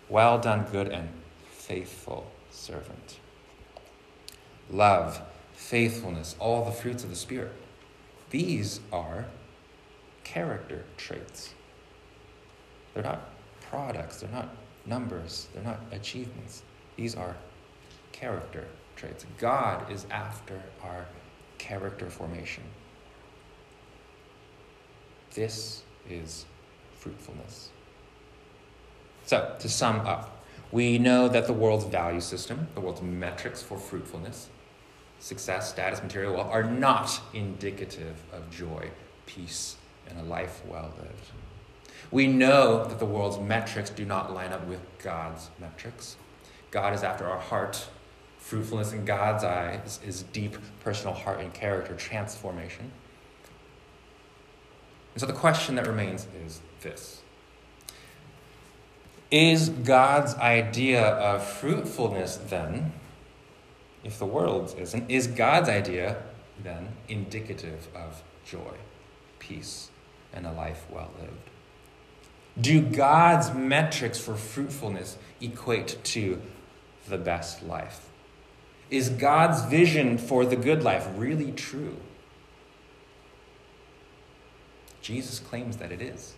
well 0.10 0.40
done, 0.40 0.66
good 0.72 0.90
and 0.90 1.10
faithful 1.52 2.30
servant. 2.68 3.20
Love 4.70 5.22
faithfulness, 5.54 6.36
all 6.38 6.66
the 6.66 6.72
fruits 6.72 7.04
of 7.04 7.10
the 7.10 7.16
Spirit. 7.16 7.54
These 8.30 8.82
are 8.92 9.26
character 10.26 10.84
traits. 10.98 11.54
They're 12.94 13.04
not 13.04 13.30
products, 13.70 14.20
they're 14.20 14.32
not 14.32 14.50
numbers, 14.86 15.48
they're 15.54 15.64
not 15.64 15.80
achievements. 15.94 16.64
These 16.98 17.16
are 17.16 17.38
character 18.12 18.66
traits. 18.98 19.26
God 19.38 19.90
is 19.90 20.06
after 20.12 20.62
our 20.84 21.06
character 21.58 22.10
formation. 22.10 22.64
This 25.34 25.84
is 26.10 26.46
fruitfulness. 26.98 27.70
So, 29.26 29.56
to 29.60 29.70
sum 29.70 30.02
up, 30.02 30.37
we 30.72 30.98
know 30.98 31.28
that 31.30 31.48
the 31.48 31.54
world's 31.54 31.86
value 31.86 32.22
system, 32.22 32.68
the 32.76 32.82
world's 32.82 33.02
metrics 33.02 33.62
for 33.62 33.78
fruitfulness, 33.78 34.50
success, 35.20 35.70
status, 35.70 36.02
material 36.02 36.34
wealth 36.34 36.52
are 36.52 36.64
not 36.64 37.20
indicative 37.34 38.22
of 38.34 38.50
joy, 38.50 38.90
peace, 39.26 39.78
and 40.10 40.20
a 40.20 40.24
life 40.24 40.62
well 40.68 40.92
lived. 40.98 41.32
We 42.12 42.28
know 42.28 42.86
that 42.86 43.00
the 43.00 43.06
world's 43.06 43.40
metrics 43.40 43.90
do 43.90 44.06
not 44.06 44.34
line 44.34 44.54
up 44.54 44.66
with 44.68 44.80
God's 45.00 45.50
metrics. 45.60 46.16
God 46.72 46.94
is 46.94 47.04
after 47.04 47.26
our 47.26 47.40
heart. 47.40 47.88
Fruitfulness 48.38 48.94
in 48.94 49.04
God's 49.04 49.44
eyes 49.44 50.00
is 50.06 50.24
deep 50.24 50.58
personal 50.82 51.14
heart 51.14 51.42
and 51.42 51.54
character 51.54 51.96
transformation. 51.96 52.92
And 55.14 55.20
so 55.20 55.26
the 55.26 55.34
question 55.34 55.76
that 55.76 55.88
remains 55.88 56.28
is 56.46 56.62
this 56.82 57.22
Is 59.30 59.70
God's 59.70 60.36
idea 60.36 61.02
of 61.02 61.46
fruitfulness 61.46 62.38
then 62.38 62.94
if 64.04 64.20
the 64.20 64.26
world's 64.26 64.74
isn't, 64.76 65.12
is 65.12 65.28
God's 65.28 65.68
idea 65.68 66.24
then 66.64 66.90
indicative 67.10 67.88
of 67.94 68.24
joy, 68.46 68.76
peace, 69.38 69.90
and 70.34 70.46
a 70.46 70.52
life 70.52 70.86
well 70.90 71.12
lived? 71.20 71.50
Do 72.60 72.82
God's 72.82 73.54
metrics 73.54 74.18
for 74.18 74.36
fruitfulness 74.36 75.18
equate 75.42 76.02
to 76.06 76.42
the 77.10 77.18
best 77.18 77.64
life? 77.64 78.08
Is 78.90 79.10
God's 79.10 79.64
vision 79.66 80.18
for 80.18 80.46
the 80.46 80.56
good 80.56 80.84
life 80.84 81.08
really 81.16 81.52
true? 81.52 81.98
Jesus 85.02 85.40
claims 85.40 85.78
that 85.78 85.92
it 85.92 86.02
is. 86.02 86.34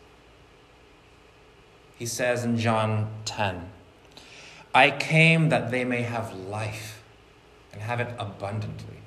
He 1.99 2.05
says 2.05 2.45
in 2.45 2.57
John 2.57 3.09
10, 3.25 3.69
I 4.73 4.89
came 4.89 5.49
that 5.49 5.69
they 5.69 5.83
may 5.83 6.03
have 6.03 6.33
life 6.33 7.03
and 7.73 7.81
have 7.81 7.99
it 7.99 8.07
abundantly. 8.17 9.01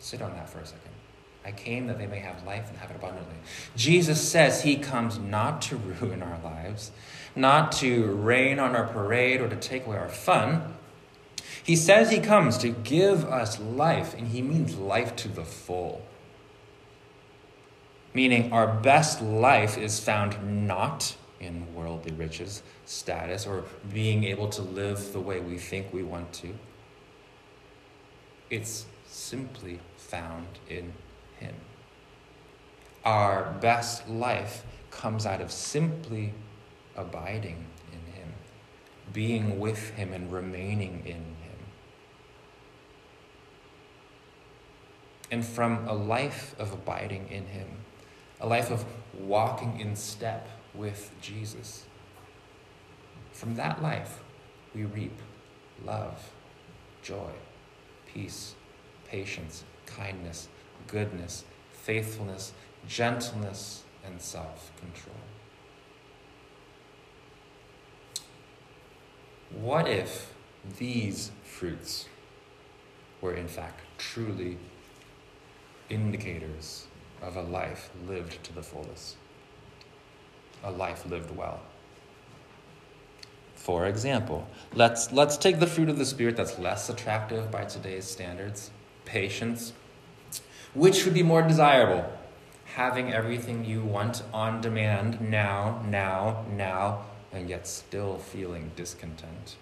Sit 0.00 0.20
on 0.20 0.34
that 0.34 0.50
for 0.50 0.58
a 0.58 0.66
second. 0.66 0.90
I 1.44 1.52
came 1.52 1.86
that 1.86 1.98
they 1.98 2.08
may 2.08 2.18
have 2.18 2.44
life 2.44 2.68
and 2.68 2.76
have 2.78 2.90
it 2.90 2.96
abundantly. 2.96 3.36
Jesus 3.76 4.28
says 4.28 4.62
he 4.62 4.76
comes 4.76 5.16
not 5.16 5.62
to 5.62 5.76
ruin 5.76 6.24
our 6.24 6.40
lives, 6.42 6.90
not 7.36 7.70
to 7.72 8.06
rain 8.06 8.58
on 8.58 8.74
our 8.74 8.88
parade 8.88 9.40
or 9.40 9.48
to 9.48 9.56
take 9.56 9.86
away 9.86 9.96
our 9.96 10.08
fun. 10.08 10.74
He 11.62 11.76
says 11.76 12.10
he 12.10 12.18
comes 12.18 12.58
to 12.58 12.70
give 12.70 13.24
us 13.24 13.60
life, 13.60 14.14
and 14.14 14.28
he 14.28 14.42
means 14.42 14.74
life 14.74 15.14
to 15.16 15.28
the 15.28 15.44
full. 15.44 16.02
Meaning, 18.14 18.52
our 18.52 18.66
best 18.66 19.22
life 19.22 19.78
is 19.78 19.98
found 19.98 20.66
not 20.66 21.16
in 21.40 21.74
worldly 21.74 22.12
riches, 22.12 22.62
status, 22.84 23.46
or 23.46 23.64
being 23.92 24.24
able 24.24 24.48
to 24.50 24.62
live 24.62 25.12
the 25.12 25.20
way 25.20 25.40
we 25.40 25.56
think 25.58 25.92
we 25.92 26.02
want 26.02 26.32
to. 26.34 26.54
It's 28.50 28.84
simply 29.06 29.80
found 29.96 30.46
in 30.68 30.92
Him. 31.38 31.54
Our 33.04 33.54
best 33.60 34.08
life 34.08 34.64
comes 34.90 35.24
out 35.24 35.40
of 35.40 35.50
simply 35.50 36.34
abiding 36.94 37.64
in 37.92 38.12
Him, 38.12 38.34
being 39.12 39.58
with 39.58 39.90
Him 39.90 40.12
and 40.12 40.30
remaining 40.30 41.02
in 41.06 41.14
Him. 41.14 41.58
And 45.30 45.44
from 45.44 45.88
a 45.88 45.94
life 45.94 46.54
of 46.58 46.74
abiding 46.74 47.28
in 47.30 47.46
Him, 47.46 47.68
a 48.42 48.46
life 48.46 48.72
of 48.72 48.84
walking 49.20 49.78
in 49.78 49.94
step 49.94 50.48
with 50.74 51.12
Jesus. 51.22 51.84
From 53.32 53.54
that 53.54 53.80
life, 53.80 54.20
we 54.74 54.84
reap 54.84 55.16
love, 55.84 56.30
joy, 57.02 57.30
peace, 58.12 58.54
patience, 59.08 59.64
kindness, 59.86 60.48
goodness, 60.88 61.44
faithfulness, 61.70 62.52
gentleness, 62.88 63.84
and 64.04 64.20
self 64.20 64.72
control. 64.80 65.14
What 69.60 69.86
if 69.86 70.34
these 70.78 71.30
fruits 71.44 72.08
were 73.20 73.34
in 73.34 73.46
fact 73.46 73.82
truly 73.98 74.58
indicators 75.88 76.86
of 77.22 77.36
a 77.36 77.42
life 77.42 77.90
lived 78.06 78.42
to 78.44 78.52
the 78.52 78.62
fullest? 78.62 79.16
a 80.64 80.70
life 80.70 81.04
lived 81.06 81.30
well. 81.36 81.60
For 83.54 83.86
example, 83.86 84.48
let's, 84.74 85.12
let's 85.12 85.36
take 85.36 85.60
the 85.60 85.66
fruit 85.66 85.88
of 85.88 85.98
the 85.98 86.04
Spirit 86.04 86.36
that's 86.36 86.58
less 86.58 86.88
attractive 86.88 87.50
by 87.50 87.64
today's 87.64 88.04
standards 88.04 88.70
patience. 89.04 89.72
Which 90.74 91.04
would 91.04 91.14
be 91.14 91.22
more 91.22 91.42
desirable? 91.42 92.10
Having 92.76 93.12
everything 93.12 93.64
you 93.64 93.82
want 93.82 94.22
on 94.32 94.60
demand 94.60 95.20
now, 95.20 95.82
now, 95.88 96.44
now, 96.50 97.04
and 97.32 97.48
yet 97.48 97.66
still 97.66 98.18
feeling 98.18 98.70
discontent? 98.74 99.56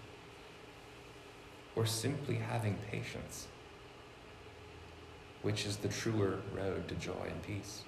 Or 1.74 1.86
simply 1.86 2.36
having 2.36 2.78
patience, 2.90 3.46
which 5.42 5.64
is 5.64 5.78
the 5.78 5.88
truer 5.88 6.38
road 6.54 6.88
to 6.88 6.94
joy 6.94 7.26
and 7.26 7.42
peace? 7.42 7.82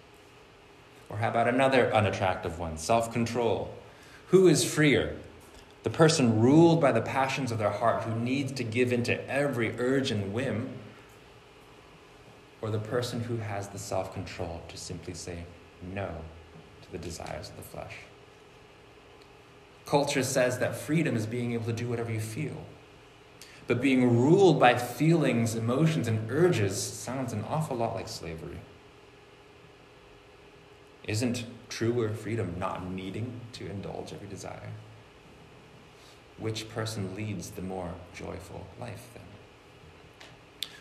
Or 1.08 1.18
how 1.18 1.28
about 1.28 1.48
another 1.48 1.94
unattractive 1.94 2.58
one 2.58 2.78
self 2.78 3.12
control? 3.12 3.74
Who 4.28 4.48
is 4.48 4.64
freer? 4.64 5.16
The 5.82 5.90
person 5.90 6.40
ruled 6.40 6.80
by 6.80 6.92
the 6.92 7.02
passions 7.02 7.52
of 7.52 7.58
their 7.58 7.70
heart 7.70 8.04
who 8.04 8.18
needs 8.18 8.52
to 8.52 8.64
give 8.64 8.92
in 8.92 9.02
to 9.04 9.30
every 9.30 9.78
urge 9.78 10.10
and 10.10 10.32
whim? 10.32 10.70
Or 12.62 12.70
the 12.70 12.78
person 12.78 13.20
who 13.24 13.38
has 13.38 13.68
the 13.68 13.78
self 13.78 14.14
control 14.14 14.62
to 14.68 14.76
simply 14.76 15.14
say 15.14 15.44
no 15.82 16.08
to 16.82 16.92
the 16.92 16.98
desires 16.98 17.50
of 17.50 17.56
the 17.56 17.62
flesh? 17.62 17.94
Culture 19.84 20.22
says 20.22 20.58
that 20.60 20.76
freedom 20.76 21.16
is 21.16 21.26
being 21.26 21.52
able 21.52 21.66
to 21.66 21.72
do 21.72 21.88
whatever 21.88 22.12
you 22.12 22.20
feel. 22.20 22.64
But 23.66 23.81
being 23.81 24.18
ruled 24.18 24.59
by 24.59 24.77
feelings, 24.77 25.55
emotions, 25.55 26.09
and 26.09 26.31
urges 26.31 26.81
sounds 26.81 27.33
an 27.33 27.44
awful 27.48 27.77
lot 27.77 27.94
like 27.94 28.09
slavery. 28.09 28.59
Isn't 31.07 31.44
truer 31.68 32.11
freedom 32.11 32.57
not 32.59 32.88
needing 32.88 33.40
to 33.55 33.66
indulge 33.66 34.12
every 34.12 34.29
desire? 34.29 34.70
Which 36.38 36.68
person 36.68 37.14
leads 37.14 37.51
the 37.51 37.62
more 37.62 37.94
joyful 38.14 38.66
life 38.81 39.09
then? 39.14 39.22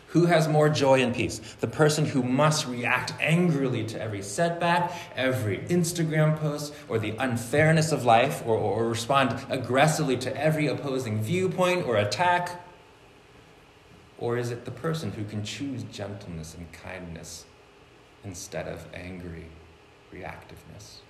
Who 0.08 0.26
has 0.26 0.46
more 0.46 0.68
joy 0.68 1.00
and 1.00 1.14
peace? 1.14 1.38
The 1.60 1.66
person 1.66 2.04
who 2.04 2.22
must 2.22 2.66
react 2.66 3.14
angrily 3.18 3.84
to 3.86 4.00
every 4.00 4.20
setback, 4.20 4.92
every 5.16 5.58
Instagram 5.70 6.38
post, 6.38 6.74
or 6.86 6.98
the 6.98 7.14
unfairness 7.18 7.92
of 7.92 8.04
life, 8.04 8.42
or, 8.46 8.56
or, 8.56 8.88
respond 8.90 9.40
aggressively 9.48 10.18
to 10.18 10.36
every 10.36 10.66
opposing 10.66 11.22
viewpoint 11.22 11.86
or 11.86 11.96
attack? 11.96 12.62
Or 14.22 14.38
is 14.38 14.52
it 14.52 14.64
the 14.64 14.70
person 14.70 15.10
who 15.10 15.24
can 15.24 15.42
choose 15.42 15.82
gentleness 15.82 16.54
and 16.54 16.70
kindness 16.72 17.44
instead 18.22 18.68
of 18.68 18.86
angry 18.94 19.46
reactiveness? 20.14 21.00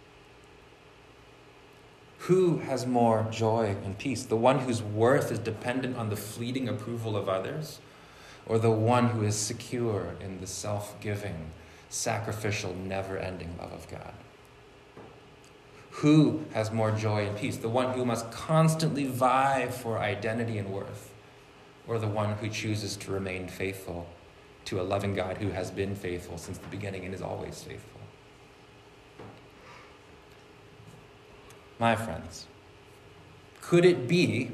Who 2.20 2.60
has 2.60 2.86
more 2.86 3.26
joy 3.30 3.76
and 3.84 3.98
peace? 3.98 4.22
The 4.22 4.36
one 4.36 4.60
whose 4.60 4.82
worth 4.82 5.30
is 5.30 5.38
dependent 5.38 5.98
on 5.98 6.08
the 6.08 6.16
fleeting 6.16 6.68
approval 6.70 7.14
of 7.14 7.28
others? 7.28 7.80
or 8.46 8.58
the 8.58 8.70
one 8.70 9.08
who 9.08 9.22
is 9.22 9.36
secure 9.36 10.14
in 10.20 10.40
the 10.40 10.46
self 10.46 11.00
giving, 11.00 11.50
sacrificial, 11.88 12.74
never 12.74 13.16
ending 13.18 13.56
love 13.58 13.72
of 13.72 13.88
God? 13.88 14.14
Who 15.96 16.44
has 16.54 16.72
more 16.72 16.90
joy 16.90 17.26
and 17.26 17.36
peace? 17.36 17.58
The 17.58 17.68
one 17.68 17.92
who 17.94 18.04
must 18.04 18.30
constantly 18.32 19.04
vie 19.04 19.68
for 19.68 19.98
identity 19.98 20.58
and 20.58 20.70
worth, 20.70 21.11
or 21.86 21.98
the 21.98 22.06
one 22.06 22.34
who 22.34 22.48
chooses 22.48 22.96
to 22.96 23.12
remain 23.12 23.48
faithful 23.48 24.06
to 24.66 24.80
a 24.80 24.82
loving 24.82 25.14
God 25.14 25.38
who 25.38 25.50
has 25.50 25.70
been 25.70 25.94
faithful 25.94 26.38
since 26.38 26.58
the 26.58 26.68
beginning 26.68 27.04
and 27.04 27.14
is 27.14 27.22
always 27.22 27.62
faithful? 27.62 28.00
My 31.78 31.96
friends, 31.96 32.46
could 33.60 33.84
it 33.84 34.06
be 34.06 34.52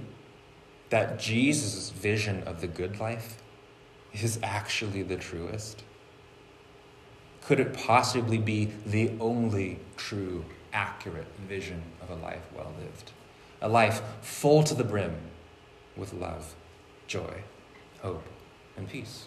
that 0.90 1.18
Jesus' 1.18 1.90
vision 1.90 2.42
of 2.44 2.60
the 2.60 2.66
good 2.66 2.98
life 2.98 3.42
is 4.14 4.38
actually 4.42 5.02
the 5.02 5.16
truest? 5.16 5.82
Could 7.42 7.60
it 7.60 7.74
possibly 7.74 8.38
be 8.38 8.70
the 8.86 9.12
only 9.20 9.78
true, 9.96 10.44
accurate 10.72 11.26
vision 11.46 11.82
of 12.02 12.10
a 12.10 12.14
life 12.14 12.46
well 12.54 12.72
lived? 12.78 13.12
A 13.60 13.68
life 13.68 14.00
full 14.22 14.62
to 14.62 14.74
the 14.74 14.84
brim 14.84 15.16
with 15.96 16.12
love, 16.12 16.54
joy, 17.08 17.42
hope, 18.00 18.24
and 18.76 18.88
peace. 18.88 19.26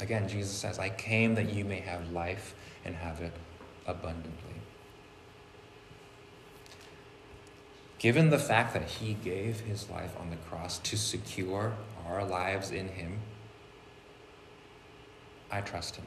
Again, 0.00 0.28
Jesus 0.28 0.52
says, 0.52 0.78
I 0.78 0.88
came 0.88 1.34
that 1.34 1.52
you 1.52 1.64
may 1.64 1.80
have 1.80 2.10
life 2.12 2.54
and 2.84 2.94
have 2.94 3.20
it 3.20 3.32
abundantly. 3.86 4.32
Given 7.98 8.30
the 8.30 8.38
fact 8.38 8.72
that 8.74 8.84
he 8.84 9.12
gave 9.12 9.60
his 9.60 9.90
life 9.90 10.16
on 10.18 10.30
the 10.30 10.36
cross 10.36 10.78
to 10.78 10.96
secure 10.96 11.74
our 12.08 12.24
lives 12.24 12.70
in 12.70 12.88
Him, 12.88 13.18
I 15.50 15.60
trust 15.60 15.96
Him. 15.96 16.06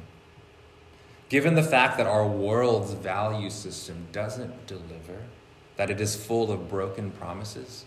Given 1.29 1.55
the 1.55 1.63
fact 1.63 1.97
that 1.97 2.07
our 2.07 2.27
world's 2.27 2.93
value 2.93 3.49
system 3.49 4.07
doesn't 4.11 4.67
deliver, 4.67 5.23
that 5.77 5.89
it 5.89 6.01
is 6.01 6.15
full 6.15 6.51
of 6.51 6.69
broken 6.69 7.11
promises, 7.11 7.85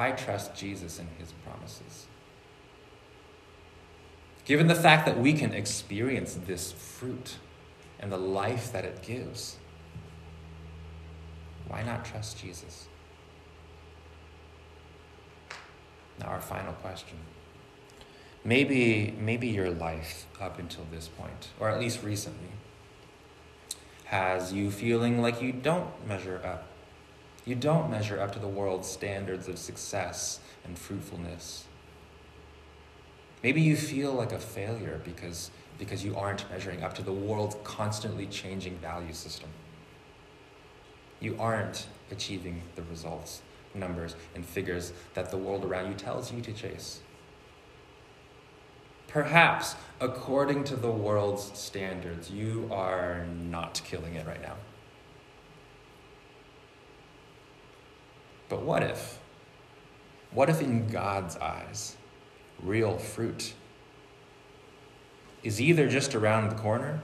I 0.00 0.12
trust 0.12 0.54
Jesus 0.54 0.98
and 0.98 1.08
His 1.18 1.32
promises. 1.44 2.06
Given 4.46 4.66
the 4.66 4.74
fact 4.74 5.04
that 5.04 5.20
we 5.20 5.34
can 5.34 5.52
experience 5.52 6.38
this 6.46 6.72
fruit 6.72 7.36
and 7.98 8.10
the 8.10 8.16
life 8.16 8.72
that 8.72 8.86
it 8.86 9.02
gives, 9.02 9.58
why 11.68 11.82
not 11.82 12.06
trust 12.06 12.40
Jesus? 12.40 12.86
Now, 16.18 16.28
our 16.28 16.40
final 16.40 16.72
question. 16.72 17.18
Maybe, 18.42 19.14
maybe 19.20 19.48
your 19.48 19.70
life 19.70 20.26
up 20.40 20.58
until 20.58 20.86
this 20.90 21.08
point, 21.08 21.48
or 21.60 21.68
at 21.68 21.78
least 21.78 22.02
recently, 22.02 22.52
has 24.04 24.50
you 24.50 24.70
feeling 24.70 25.20
like 25.20 25.42
you 25.42 25.52
don't 25.52 25.90
measure 26.08 26.40
up. 26.42 26.69
You 27.44 27.54
don't 27.54 27.90
measure 27.90 28.20
up 28.20 28.32
to 28.32 28.38
the 28.38 28.48
world's 28.48 28.88
standards 28.88 29.48
of 29.48 29.58
success 29.58 30.40
and 30.64 30.78
fruitfulness. 30.78 31.64
Maybe 33.42 33.62
you 33.62 33.76
feel 33.76 34.12
like 34.12 34.32
a 34.32 34.38
failure 34.38 35.00
because, 35.04 35.50
because 35.78 36.04
you 36.04 36.16
aren't 36.16 36.48
measuring 36.50 36.82
up 36.82 36.94
to 36.94 37.02
the 37.02 37.12
world's 37.12 37.56
constantly 37.64 38.26
changing 38.26 38.76
value 38.78 39.14
system. 39.14 39.48
You 41.20 41.36
aren't 41.38 41.86
achieving 42.10 42.62
the 42.76 42.82
results 42.82 43.42
numbers 43.74 44.16
and 44.34 44.44
figures 44.44 44.92
that 45.14 45.30
the 45.30 45.36
world 45.36 45.64
around 45.64 45.88
you 45.88 45.94
tells 45.94 46.32
you 46.32 46.40
to 46.42 46.52
chase. 46.52 47.00
Perhaps, 49.08 49.74
according 50.00 50.64
to 50.64 50.76
the 50.76 50.90
world's 50.90 51.56
standards, 51.58 52.30
you 52.30 52.68
are 52.70 53.26
not 53.26 53.80
killing 53.84 54.14
it 54.14 54.26
right 54.26 54.42
now. 54.42 54.54
But 58.50 58.62
what 58.62 58.82
if? 58.82 59.18
What 60.32 60.50
if, 60.50 60.60
in 60.60 60.88
God's 60.88 61.36
eyes, 61.38 61.96
real 62.62 62.98
fruit 62.98 63.54
is 65.42 65.60
either 65.60 65.88
just 65.88 66.14
around 66.14 66.50
the 66.50 66.56
corner 66.56 67.00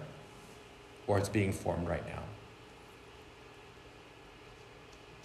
or 1.06 1.18
it's 1.18 1.30
being 1.30 1.52
formed 1.52 1.88
right 1.88 2.06
now? 2.06 2.22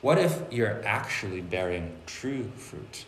What 0.01 0.17
if 0.17 0.41
you're 0.49 0.81
actually 0.85 1.41
bearing 1.41 1.95
true 2.05 2.49
fruit? 2.55 3.05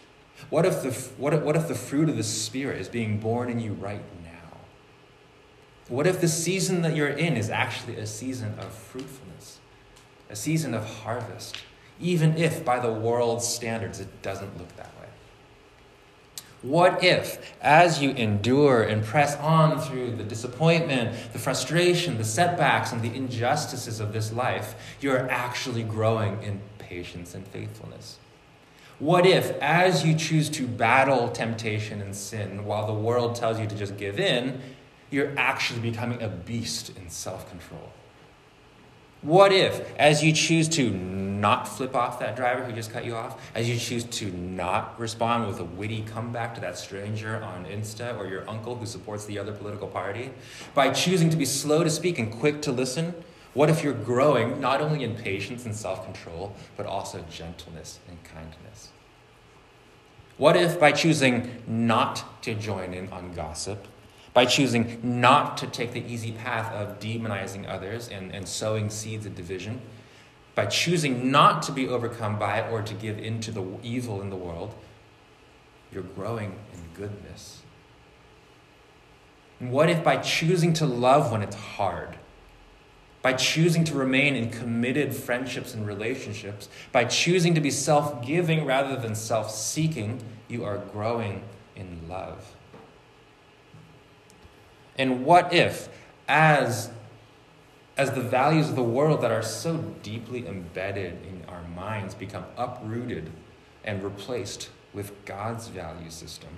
What 0.49 0.65
if, 0.65 0.84
the, 0.84 0.91
what, 1.17 1.34
if, 1.34 1.41
what 1.41 1.56
if 1.56 1.67
the 1.67 1.76
fruit 1.76 2.10
of 2.10 2.17
the 2.17 2.23
Spirit 2.23 2.82
is 2.82 2.89
being 2.89 3.19
born 3.19 3.49
in 3.49 3.60
you 3.60 3.73
right 3.73 4.04
now? 4.23 4.58
What 5.88 6.06
if 6.06 6.19
the 6.19 6.28
season 6.28 6.82
that 6.82 6.95
you're 6.95 7.08
in 7.08 7.38
is 7.38 7.49
actually 7.49 7.97
a 7.97 8.06
season 8.06 8.56
of 8.60 8.71
fruitfulness, 8.73 9.60
a 10.30 10.36
season 10.36 10.73
of 10.73 10.86
harvest, 10.86 11.58
even 12.03 12.37
if 12.37 12.63
by 12.63 12.79
the 12.79 12.91
world's 12.91 13.47
standards 13.47 13.99
it 13.99 14.21
doesn't 14.21 14.57
look 14.57 14.75
that 14.75 14.91
way? 14.99 15.07
What 16.61 17.03
if, 17.03 17.53
as 17.61 18.01
you 18.01 18.11
endure 18.11 18.83
and 18.83 19.03
press 19.03 19.35
on 19.37 19.81
through 19.81 20.15
the 20.15 20.23
disappointment, 20.23 21.33
the 21.33 21.39
frustration, 21.39 22.17
the 22.17 22.23
setbacks, 22.23 22.91
and 22.91 23.01
the 23.01 23.13
injustices 23.13 23.99
of 23.99 24.13
this 24.13 24.31
life, 24.31 24.75
you're 25.01 25.29
actually 25.29 25.83
growing 25.83 26.41
in 26.43 26.61
patience 26.79 27.35
and 27.35 27.45
faithfulness? 27.47 28.17
What 28.99 29.25
if, 29.25 29.51
as 29.61 30.05
you 30.05 30.15
choose 30.15 30.49
to 30.51 30.67
battle 30.67 31.29
temptation 31.29 32.01
and 32.01 32.15
sin 32.15 32.63
while 32.63 32.87
the 32.87 32.93
world 32.93 33.35
tells 33.35 33.59
you 33.59 33.67
to 33.67 33.75
just 33.75 33.97
give 33.97 34.19
in, 34.19 34.61
you're 35.09 35.33
actually 35.37 35.81
becoming 35.81 36.21
a 36.21 36.29
beast 36.29 36.95
in 36.95 37.09
self 37.09 37.49
control? 37.49 37.91
What 39.23 39.53
if, 39.53 39.95
as 39.97 40.21
you 40.21 40.33
choose 40.33 40.67
to 40.69 40.89
not 40.91 41.65
flip 41.65 41.95
off 41.95 42.19
that 42.19 42.36
driver 42.36 42.63
who 42.63 42.73
just 42.73 42.91
cut 42.91 43.05
you 43.05 43.15
off, 43.15 43.41
as 43.55 43.69
you 43.69 43.77
choose 43.77 44.03
to 44.03 44.31
not 44.31 44.99
respond 44.99 45.47
with 45.47 45.59
a 45.62 45.63
witty 45.63 46.03
comeback 46.03 46.53
to 46.55 46.62
that 46.62 46.77
stranger 46.77 47.41
on 47.41 47.65
Insta 47.65 48.17
or 48.17 48.27
your 48.27 48.49
uncle 48.49 48.75
who 48.75 48.86
supports 48.86 49.25
the 49.25 49.39
other 49.39 49.53
political 49.53 49.88
party, 49.88 50.31
by 50.73 50.89
choosing 50.89 51.29
to 51.29 51.38
be 51.38 51.45
slow 51.45 51.86
to 51.86 51.89
speak 51.89 52.19
and 52.19 52.33
quick 52.33 52.62
to 52.63 52.71
listen, 52.73 53.13
what 53.53 53.69
if 53.69 53.81
you're 53.81 53.93
growing 53.93 54.59
not 54.59 54.81
only 54.81 55.03
in 55.03 55.15
patience 55.15 55.65
and 55.65 55.75
self 55.75 56.03
control, 56.03 56.55
but 56.75 56.86
also 56.86 57.23
gentleness 57.29 57.99
and 58.09 58.21
kindness? 58.23 58.89
What 60.38 60.57
if 60.57 60.79
by 60.79 60.91
choosing 60.91 61.63
not 61.67 62.41
to 62.43 62.55
join 62.55 62.93
in 62.93 63.07
on 63.09 63.33
gossip, 63.33 63.88
by 64.33 64.45
choosing 64.45 64.99
not 65.03 65.57
to 65.57 65.67
take 65.67 65.93
the 65.93 66.03
easy 66.05 66.31
path 66.31 66.71
of 66.73 66.99
demonizing 66.99 67.69
others 67.69 68.09
and, 68.09 68.33
and 68.33 68.47
sowing 68.47 68.89
seeds 68.89 69.25
of 69.25 69.35
division, 69.35 69.81
by 70.55 70.65
choosing 70.65 71.31
not 71.31 71.61
to 71.63 71.71
be 71.71 71.87
overcome 71.87 72.37
by 72.37 72.59
it 72.59 72.71
or 72.71 72.81
to 72.81 72.93
give 72.93 73.19
in 73.19 73.39
to 73.41 73.51
the 73.51 73.65
evil 73.83 74.21
in 74.21 74.29
the 74.29 74.35
world, 74.35 74.73
you're 75.91 76.03
growing 76.03 76.59
in 76.73 76.79
goodness? 76.95 77.61
And 79.59 79.71
what 79.71 79.89
if 79.89 80.03
by 80.03 80.17
choosing 80.17 80.73
to 80.73 80.85
love 80.85 81.31
when 81.31 81.41
it's 81.41 81.55
hard, 81.55 82.17
by 83.21 83.33
choosing 83.33 83.83
to 83.85 83.93
remain 83.93 84.35
in 84.35 84.49
committed 84.49 85.15
friendships 85.15 85.73
and 85.73 85.87
relationships, 85.87 86.67
by 86.91 87.05
choosing 87.05 87.55
to 87.55 87.61
be 87.61 87.71
self 87.71 88.25
giving 88.25 88.65
rather 88.65 88.95
than 88.95 89.15
self 89.15 89.51
seeking, 89.51 90.21
you 90.47 90.65
are 90.65 90.77
growing 90.77 91.43
in 91.75 92.01
love. 92.09 92.52
And 94.97 95.25
what 95.25 95.53
if, 95.53 95.89
as, 96.27 96.91
as 97.97 98.12
the 98.12 98.21
values 98.21 98.69
of 98.69 98.75
the 98.75 98.84
world 98.84 99.21
that 99.21 99.32
are 99.32 99.41
so 99.41 99.77
deeply 100.03 100.47
embedded 100.47 101.25
in 101.25 101.43
our 101.47 101.63
minds 101.63 102.13
become 102.13 102.45
uprooted 102.58 103.32
and 103.84 104.03
replaced 104.03 104.69
with 104.93 105.25
God's 105.25 105.67
value 105.67 106.10
system, 106.10 106.49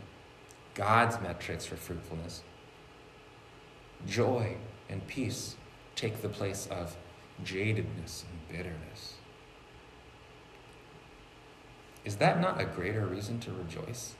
God's 0.74 1.20
metrics 1.22 1.66
for 1.66 1.78
fruitfulness. 1.78 2.44
Joy 4.06 4.58
and 4.90 5.06
peace 5.08 5.56
take 5.96 6.22
the 6.22 6.30
place 6.30 6.68
of 6.70 6.96
jadedness 7.44 8.24
and 8.30 8.48
bitterness. 8.50 9.16
Is 12.04 12.18
that 12.18 12.40
not 12.40 12.62
a 12.62 12.66
greater 12.66 13.06
reason 13.06 13.40
to 13.42 13.52
rejoice? 13.52 14.16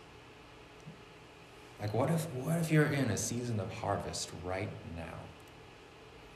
Like, 1.82 1.94
what 1.94 2.10
if, 2.10 2.26
what 2.36 2.58
if 2.58 2.72
you're 2.72 2.86
in 2.86 3.12
a 3.12 3.18
season 3.18 3.60
of 3.60 3.72
harvest 3.74 4.32
right 4.44 4.70
now? 4.96 5.04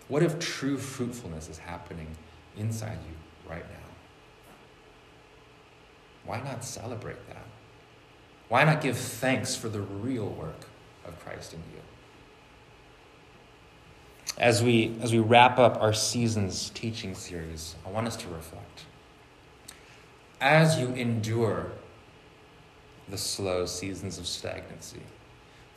What 0.07 0.23
if 0.23 0.39
true 0.39 0.77
fruitfulness 0.77 1.49
is 1.49 1.57
happening 1.57 2.07
inside 2.57 2.97
you 3.07 3.49
right 3.49 3.63
now? 3.69 3.89
Why 6.25 6.41
not 6.41 6.63
celebrate 6.63 7.25
that? 7.27 7.45
Why 8.49 8.63
not 8.63 8.81
give 8.81 8.97
thanks 8.97 9.55
for 9.55 9.69
the 9.69 9.81
real 9.81 10.27
work 10.27 10.65
of 11.05 11.17
Christ 11.23 11.53
in 11.53 11.59
you? 11.73 11.81
As 14.37 14.63
we, 14.63 14.95
as 15.01 15.11
we 15.11 15.19
wrap 15.19 15.59
up 15.59 15.81
our 15.81 15.93
season's 15.93 16.69
teaching 16.71 17.13
series, 17.13 17.75
I 17.85 17.91
want 17.91 18.07
us 18.07 18.15
to 18.17 18.27
reflect. 18.29 18.85
As 20.41 20.79
you 20.79 20.87
endure 20.89 21.71
the 23.09 23.17
slow 23.17 23.65
seasons 23.65 24.17
of 24.17 24.25
stagnancy, 24.25 25.01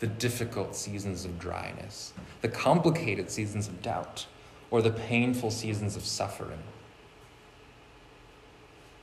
the 0.02 0.08
difficult 0.08 0.74
seasons 0.74 1.24
of 1.24 1.38
dryness, 1.38 2.12
the 2.40 2.48
complicated 2.48 3.30
seasons 3.30 3.68
of 3.68 3.80
doubt, 3.82 4.26
or 4.68 4.82
the 4.82 4.90
painful 4.90 5.48
seasons 5.48 5.94
of 5.94 6.04
suffering, 6.04 6.58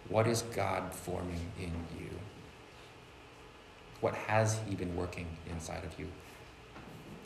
what 0.10 0.28
is 0.28 0.42
God 0.42 0.94
forming 0.94 1.54
in 1.58 1.72
you? 1.98 2.10
What 4.02 4.14
has 4.14 4.60
He 4.68 4.76
been 4.76 4.94
working 4.98 5.28
inside 5.50 5.86
of 5.86 5.98
you? 5.98 6.08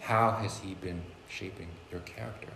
How 0.01 0.29
has 0.33 0.59
He 0.59 0.75
been 0.75 1.01
shaping 1.27 1.69
your 1.89 2.01
character? 2.01 2.53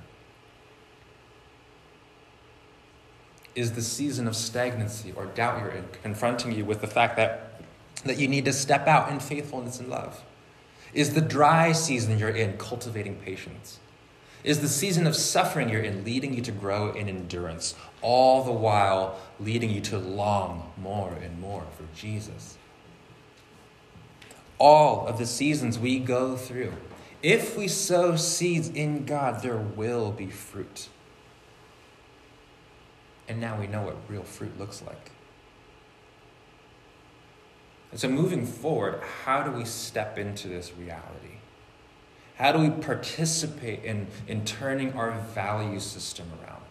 Is 3.55 3.71
the 3.71 3.81
season 3.81 4.27
of 4.27 4.35
stagnancy 4.35 5.13
or 5.15 5.25
doubt 5.25 5.61
you're 5.61 5.71
in 5.71 5.85
confronting 6.03 6.51
you 6.51 6.63
with 6.63 6.81
the 6.81 6.85
fact 6.85 7.15
that, 7.15 7.59
that 8.05 8.19
you 8.19 8.27
need 8.27 8.45
to 8.45 8.53
step 8.53 8.85
out 8.85 9.09
in 9.09 9.19
faithfulness 9.19 9.79
and 9.79 9.89
love? 9.89 10.21
Is 10.93 11.13
the 11.13 11.21
dry 11.21 11.71
season 11.71 12.17
you're 12.17 12.29
in 12.29 12.57
cultivating 12.57 13.15
patience? 13.17 13.79
Is 14.43 14.61
the 14.61 14.69
season 14.69 15.07
of 15.07 15.15
suffering 15.15 15.69
you're 15.69 15.81
in 15.81 16.03
leading 16.03 16.33
you 16.33 16.41
to 16.43 16.51
grow 16.51 16.91
in 16.91 17.09
endurance, 17.09 17.75
all 18.01 18.43
the 18.43 18.51
while 18.51 19.19
leading 19.39 19.69
you 19.69 19.81
to 19.81 19.97
long 19.97 20.71
more 20.77 21.13
and 21.21 21.39
more 21.39 21.65
for 21.75 21.83
Jesus? 21.95 22.57
All 24.57 25.05
of 25.05 25.17
the 25.17 25.25
seasons 25.25 25.77
we 25.77 25.99
go 25.99 26.35
through, 26.37 26.73
if 27.21 27.57
we 27.57 27.67
sow 27.67 28.15
seeds 28.15 28.69
in 28.69 29.05
God, 29.05 29.41
there 29.41 29.57
will 29.57 30.11
be 30.11 30.27
fruit. 30.27 30.87
And 33.27 33.41
now 33.41 33.59
we 33.59 33.67
know 33.67 33.81
what 33.81 33.97
real 34.07 34.23
fruit 34.23 34.57
looks 34.57 34.81
like. 34.81 35.11
And 37.97 38.01
so, 38.03 38.09
moving 38.09 38.45
forward, 38.45 39.01
how 39.25 39.41
do 39.41 39.49
we 39.49 39.65
step 39.65 40.19
into 40.19 40.47
this 40.47 40.71
reality? 40.77 41.39
How 42.35 42.51
do 42.51 42.59
we 42.59 42.69
participate 42.69 43.83
in, 43.83 44.05
in 44.27 44.45
turning 44.45 44.93
our 44.93 45.19
value 45.33 45.79
system 45.79 46.27
around? 46.39 46.61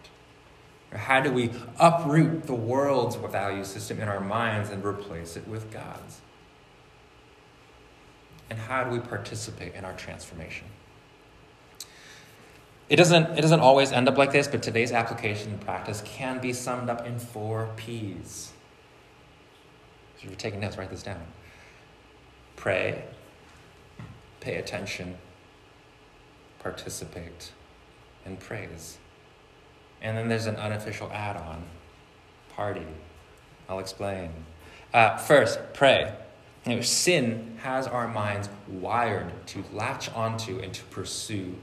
Or 0.93 0.99
how 0.99 1.19
do 1.19 1.33
we 1.33 1.51
uproot 1.77 2.43
the 2.43 2.55
world's 2.55 3.17
value 3.17 3.65
system 3.65 3.99
in 3.99 4.07
our 4.07 4.21
minds 4.21 4.69
and 4.69 4.85
replace 4.85 5.35
it 5.35 5.45
with 5.49 5.69
God's? 5.69 6.21
And 8.49 8.57
how 8.57 8.85
do 8.85 8.91
we 8.91 8.99
participate 9.01 9.75
in 9.75 9.83
our 9.83 9.97
transformation? 9.97 10.67
It 12.87 12.95
doesn't, 12.95 13.37
it 13.37 13.41
doesn't 13.41 13.59
always 13.59 13.91
end 13.91 14.07
up 14.07 14.17
like 14.17 14.31
this, 14.31 14.47
but 14.47 14.63
today's 14.63 14.93
application 14.93 15.51
and 15.51 15.59
practice 15.59 16.01
can 16.05 16.39
be 16.39 16.53
summed 16.53 16.89
up 16.89 17.05
in 17.05 17.19
four 17.19 17.69
P's. 17.75 18.53
If 20.17 20.25
you're 20.25 20.35
taking 20.35 20.59
notes, 20.59 20.77
write 20.77 20.89
this 20.89 21.03
down. 21.03 21.21
Pray, 22.55 23.03
pay 24.39 24.55
attention, 24.55 25.17
participate, 26.59 27.51
and 28.25 28.39
praise. 28.39 28.97
And 30.01 30.17
then 30.17 30.27
there's 30.27 30.47
an 30.47 30.55
unofficial 30.55 31.11
add 31.11 31.37
on 31.37 31.63
party. 32.55 32.87
I'll 33.69 33.79
explain. 33.79 34.31
Uh, 34.93 35.17
first, 35.17 35.59
pray. 35.73 36.13
You 36.65 36.75
know, 36.75 36.81
sin 36.81 37.57
has 37.61 37.87
our 37.87 38.07
minds 38.07 38.49
wired 38.67 39.31
to 39.47 39.63
latch 39.71 40.11
onto 40.13 40.59
and 40.59 40.73
to 40.73 40.83
pursue 40.85 41.55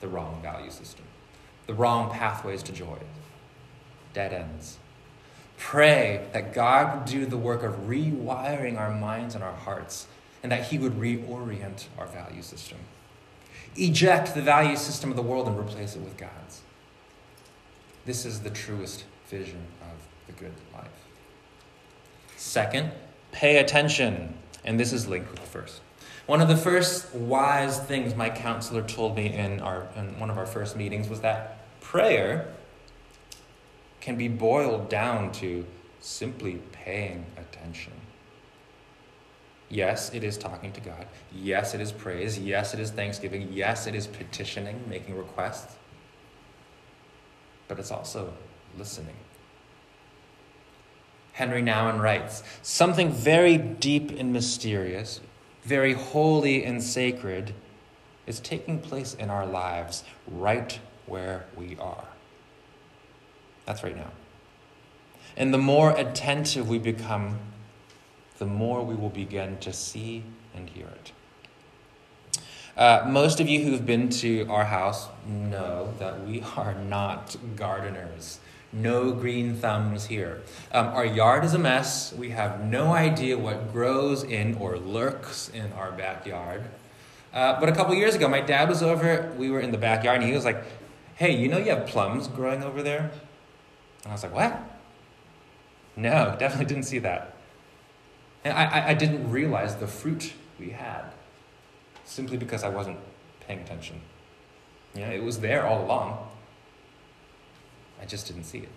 the 0.00 0.08
wrong 0.08 0.40
value 0.42 0.70
system, 0.70 1.04
the 1.66 1.74
wrong 1.74 2.10
pathways 2.10 2.62
to 2.64 2.72
joy, 2.72 2.98
dead 4.12 4.32
ends. 4.32 4.78
Pray 5.58 6.26
that 6.32 6.52
God 6.52 6.96
would 6.96 7.04
do 7.06 7.26
the 7.26 7.36
work 7.36 7.62
of 7.62 7.88
rewiring 7.88 8.78
our 8.78 8.92
minds 8.92 9.34
and 9.34 9.42
our 9.42 9.54
hearts, 9.54 10.06
and 10.42 10.52
that 10.52 10.68
He 10.68 10.78
would 10.78 10.94
reorient 10.94 11.86
our 11.98 12.06
value 12.06 12.42
system. 12.42 12.78
Eject 13.76 14.34
the 14.34 14.42
value 14.42 14.76
system 14.76 15.10
of 15.10 15.16
the 15.16 15.22
world 15.22 15.48
and 15.48 15.58
replace 15.58 15.96
it 15.96 16.02
with 16.02 16.16
God's. 16.16 16.62
This 18.04 18.24
is 18.26 18.40
the 18.40 18.50
truest 18.50 19.04
vision 19.28 19.62
of 19.82 19.96
the 20.26 20.32
good 20.32 20.52
life. 20.72 20.86
Second, 22.36 22.92
pay 23.32 23.58
attention. 23.58 24.34
And 24.64 24.78
this 24.80 24.92
is 24.92 25.06
linked 25.06 25.30
with 25.30 25.40
the 25.40 25.46
first. 25.46 25.80
One 26.26 26.40
of 26.40 26.48
the 26.48 26.56
first 26.56 27.14
wise 27.14 27.78
things 27.80 28.14
my 28.14 28.30
counselor 28.30 28.82
told 28.82 29.16
me 29.16 29.32
in, 29.32 29.60
our, 29.60 29.86
in 29.96 30.18
one 30.18 30.30
of 30.30 30.38
our 30.38 30.46
first 30.46 30.74
meetings 30.74 31.08
was 31.08 31.20
that 31.20 31.58
prayer 31.80 32.48
can 34.04 34.16
be 34.16 34.28
boiled 34.28 34.88
down 34.88 35.32
to 35.32 35.64
simply 36.00 36.60
paying 36.72 37.24
attention. 37.36 37.92
Yes, 39.68 40.12
it 40.12 40.22
is 40.22 40.36
talking 40.36 40.72
to 40.72 40.80
God. 40.80 41.06
Yes, 41.32 41.74
it 41.74 41.80
is 41.80 41.90
praise. 41.90 42.38
Yes, 42.38 42.74
it 42.74 42.80
is 42.80 42.90
thanksgiving. 42.90 43.48
Yes, 43.50 43.86
it 43.86 43.94
is 43.94 44.06
petitioning, 44.06 44.84
making 44.88 45.16
requests. 45.16 45.76
But 47.66 47.78
it's 47.78 47.90
also 47.90 48.34
listening. 48.78 49.16
Henri 51.32 51.62
Nouwen 51.62 52.00
writes 52.00 52.42
Something 52.62 53.10
very 53.10 53.56
deep 53.56 54.10
and 54.10 54.32
mysterious 54.32 55.20
very 55.64 55.94
holy 55.94 56.64
and 56.64 56.82
sacred, 56.82 57.54
is 58.26 58.38
taking 58.40 58.78
place 58.78 59.14
in 59.14 59.30
our 59.30 59.46
lives 59.46 60.04
right 60.26 60.78
where 61.06 61.46
we 61.56 61.76
are. 61.78 62.04
That's 63.66 63.82
right 63.82 63.96
now. 63.96 64.10
And 65.36 65.52
the 65.52 65.58
more 65.58 65.90
attentive 65.96 66.68
we 66.68 66.78
become, 66.78 67.38
the 68.38 68.46
more 68.46 68.84
we 68.84 68.94
will 68.94 69.10
begin 69.10 69.58
to 69.58 69.72
see 69.72 70.22
and 70.54 70.68
hear 70.68 70.86
it. 70.86 71.12
Uh, 72.76 73.04
most 73.06 73.38
of 73.38 73.48
you 73.48 73.62
who've 73.62 73.86
been 73.86 74.08
to 74.08 74.46
our 74.48 74.64
house 74.64 75.08
know 75.28 75.94
that 75.98 76.26
we 76.26 76.42
are 76.56 76.74
not 76.74 77.36
gardeners. 77.54 78.40
No 78.72 79.12
green 79.12 79.54
thumbs 79.54 80.06
here. 80.06 80.42
Um, 80.72 80.88
our 80.88 81.04
yard 81.04 81.44
is 81.44 81.54
a 81.54 81.58
mess. 81.58 82.12
We 82.12 82.30
have 82.30 82.64
no 82.64 82.92
idea 82.92 83.38
what 83.38 83.72
grows 83.72 84.24
in 84.24 84.54
or 84.54 84.76
lurks 84.76 85.48
in 85.50 85.72
our 85.74 85.92
backyard. 85.92 86.64
Uh, 87.32 87.58
but 87.60 87.68
a 87.68 87.72
couple 87.72 87.94
years 87.94 88.16
ago, 88.16 88.28
my 88.28 88.40
dad 88.40 88.68
was 88.68 88.82
over. 88.82 89.32
We 89.38 89.50
were 89.50 89.60
in 89.60 89.70
the 89.70 89.78
backyard, 89.78 90.20
and 90.20 90.28
he 90.28 90.34
was 90.34 90.44
like, 90.44 90.64
Hey, 91.14 91.36
you 91.36 91.46
know 91.46 91.58
you 91.58 91.70
have 91.70 91.86
plums 91.86 92.26
growing 92.26 92.64
over 92.64 92.82
there? 92.82 93.12
And 94.04 94.12
I 94.12 94.14
was 94.14 94.22
like, 94.22 94.34
What? 94.34 94.60
No, 95.96 96.36
definitely 96.38 96.66
didn't 96.66 96.84
see 96.84 96.98
that. 97.00 97.34
And 98.44 98.52
I, 98.52 98.90
I, 98.90 98.94
didn't 98.94 99.30
realize 99.30 99.76
the 99.76 99.86
fruit 99.86 100.34
we 100.58 100.70
had 100.70 101.04
simply 102.04 102.36
because 102.36 102.62
I 102.62 102.68
wasn't 102.68 102.98
paying 103.40 103.60
attention. 103.60 104.00
You 104.94 105.02
know, 105.02 105.10
it 105.10 105.22
was 105.22 105.40
there 105.40 105.66
all 105.66 105.82
along. 105.82 106.28
I 108.02 108.04
just 108.04 108.26
didn't 108.26 108.44
see 108.44 108.58
it. 108.58 108.68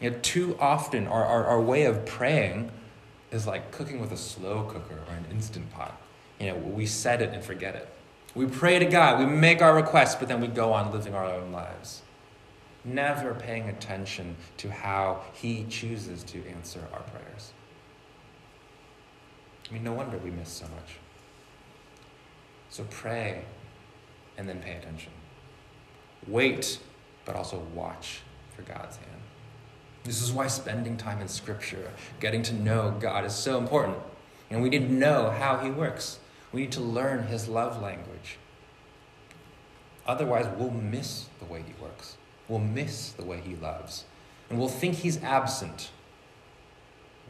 You 0.00 0.10
know, 0.10 0.18
too 0.22 0.56
often, 0.58 1.06
our, 1.06 1.24
our, 1.24 1.44
our 1.44 1.60
way 1.60 1.84
of 1.84 2.04
praying 2.06 2.72
is 3.30 3.46
like 3.46 3.70
cooking 3.70 4.00
with 4.00 4.10
a 4.10 4.16
slow 4.16 4.64
cooker 4.64 4.98
or 5.08 5.14
an 5.14 5.26
instant 5.30 5.70
pot. 5.70 6.00
You 6.40 6.48
know, 6.48 6.56
we 6.56 6.86
set 6.86 7.22
it 7.22 7.32
and 7.32 7.44
forget 7.44 7.76
it. 7.76 7.88
We 8.34 8.46
pray 8.46 8.78
to 8.78 8.84
God, 8.84 9.20
we 9.20 9.26
make 9.26 9.60
our 9.62 9.74
requests, 9.74 10.14
but 10.14 10.28
then 10.28 10.40
we 10.40 10.48
go 10.48 10.72
on 10.72 10.90
living 10.92 11.14
our 11.14 11.26
own 11.26 11.52
lives. 11.52 12.02
Never 12.84 13.34
paying 13.34 13.68
attention 13.68 14.36
to 14.58 14.70
how 14.70 15.22
He 15.34 15.66
chooses 15.68 16.22
to 16.24 16.46
answer 16.48 16.80
our 16.92 17.02
prayers. 17.02 17.52
I 19.68 19.74
mean, 19.74 19.84
no 19.84 19.92
wonder 19.92 20.18
we 20.18 20.30
miss 20.30 20.48
so 20.48 20.64
much. 20.64 20.96
So 22.70 22.84
pray 22.90 23.44
and 24.38 24.48
then 24.48 24.60
pay 24.60 24.76
attention. 24.76 25.12
Wait 26.26 26.78
but 27.24 27.36
also 27.36 27.58
watch 27.74 28.22
for 28.56 28.62
God's 28.62 28.96
hand. 28.96 29.20
This 30.04 30.22
is 30.22 30.32
why 30.32 30.46
spending 30.46 30.96
time 30.96 31.20
in 31.20 31.28
Scripture, 31.28 31.90
getting 32.18 32.42
to 32.44 32.54
know 32.54 32.96
God, 32.98 33.24
is 33.24 33.34
so 33.34 33.58
important. 33.58 33.98
And 34.50 34.62
we 34.62 34.70
need 34.70 34.88
to 34.88 34.92
know 34.92 35.30
how 35.30 35.58
He 35.58 35.70
works. 35.70 36.18
We 36.52 36.62
need 36.62 36.72
to 36.72 36.80
learn 36.80 37.26
His 37.26 37.48
love 37.48 37.80
language. 37.80 38.38
Otherwise, 40.06 40.48
we'll 40.56 40.70
miss 40.70 41.26
the 41.38 41.44
way 41.44 41.62
He 41.64 41.74
works. 41.80 42.16
We'll 42.50 42.58
miss 42.58 43.12
the 43.12 43.24
way 43.24 43.40
He 43.40 43.54
loves. 43.54 44.04
And 44.50 44.58
we'll 44.58 44.68
think 44.68 44.96
He's 44.96 45.22
absent 45.22 45.92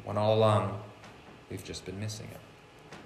when 0.03 0.17
all 0.17 0.35
along 0.35 0.81
we've 1.51 1.63
just 1.63 1.85
been 1.85 2.01
missing 2.01 2.27
it. 2.31 2.97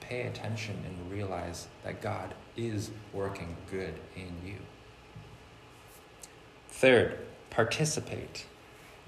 Pay 0.00 0.22
attention 0.22 0.76
and 0.84 1.12
realize 1.12 1.68
that 1.84 2.02
God 2.02 2.34
is 2.56 2.90
working 3.12 3.56
good 3.70 3.94
in 4.16 4.32
you. 4.44 4.56
Third, 6.70 7.18
participate. 7.50 8.46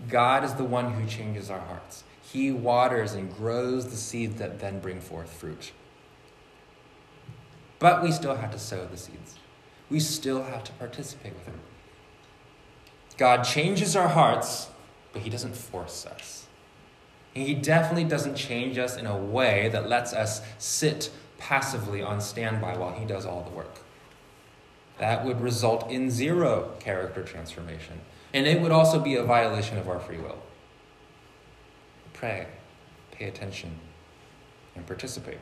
God 0.09 0.45
is 0.45 0.55
the 0.55 0.65
one 0.65 0.93
who 0.93 1.09
changes 1.09 1.51
our 1.51 1.59
hearts. 1.59 2.05
He 2.23 2.53
waters 2.53 3.15
and 3.15 3.35
grows 3.35 3.89
the 3.89 3.97
seeds 3.97 4.37
that 4.37 4.61
then 4.61 4.79
bring 4.79 5.01
forth 5.01 5.33
fruit. 5.33 5.73
But 7.81 8.05
we 8.05 8.13
still 8.13 8.37
have 8.37 8.53
to 8.53 8.59
sow 8.59 8.87
the 8.87 8.97
seeds. 8.97 9.40
We 9.91 10.01
still 10.01 10.45
have 10.45 10.65
to 10.65 10.73
participate 10.73 11.35
with 11.35 11.47
Him. 11.47 11.61
God 13.19 13.43
changes 13.43 13.97
our 13.97 14.09
hearts, 14.09 14.69
but 15.13 15.23
He 15.23 15.31
doesn't 15.31 15.57
force 15.57 16.07
us. 16.07 16.47
And 17.35 17.47
He 17.47 17.55
definitely 17.55 18.05
doesn't 18.05 18.37
change 18.37 18.79
us 18.79 18.97
in 18.97 19.07
a 19.07 19.17
way 19.17 19.69
that 19.73 19.89
lets 19.89 20.13
us 20.13 20.41
sit 20.59 21.11
passively 21.39 22.03
on 22.03 22.21
standby 22.21 22.77
while 22.77 22.93
He 22.93 23.05
does 23.05 23.27
all 23.27 23.43
the 23.43 23.51
work. 23.51 23.81
That 24.99 25.25
would 25.25 25.41
result 25.41 25.91
in 25.91 26.11
zero 26.11 26.73
character 26.79 27.23
transformation. 27.23 28.01
And 28.33 28.47
it 28.47 28.61
would 28.61 28.71
also 28.71 29.01
be 29.01 29.17
a 29.17 29.25
violation 29.25 29.79
of 29.79 29.89
our 29.89 29.99
free 29.99 30.19
will 30.19 30.39
pray, 32.13 32.47
pay 33.13 33.27
attention, 33.27 33.71
and 34.77 34.87
participate. 34.87 35.39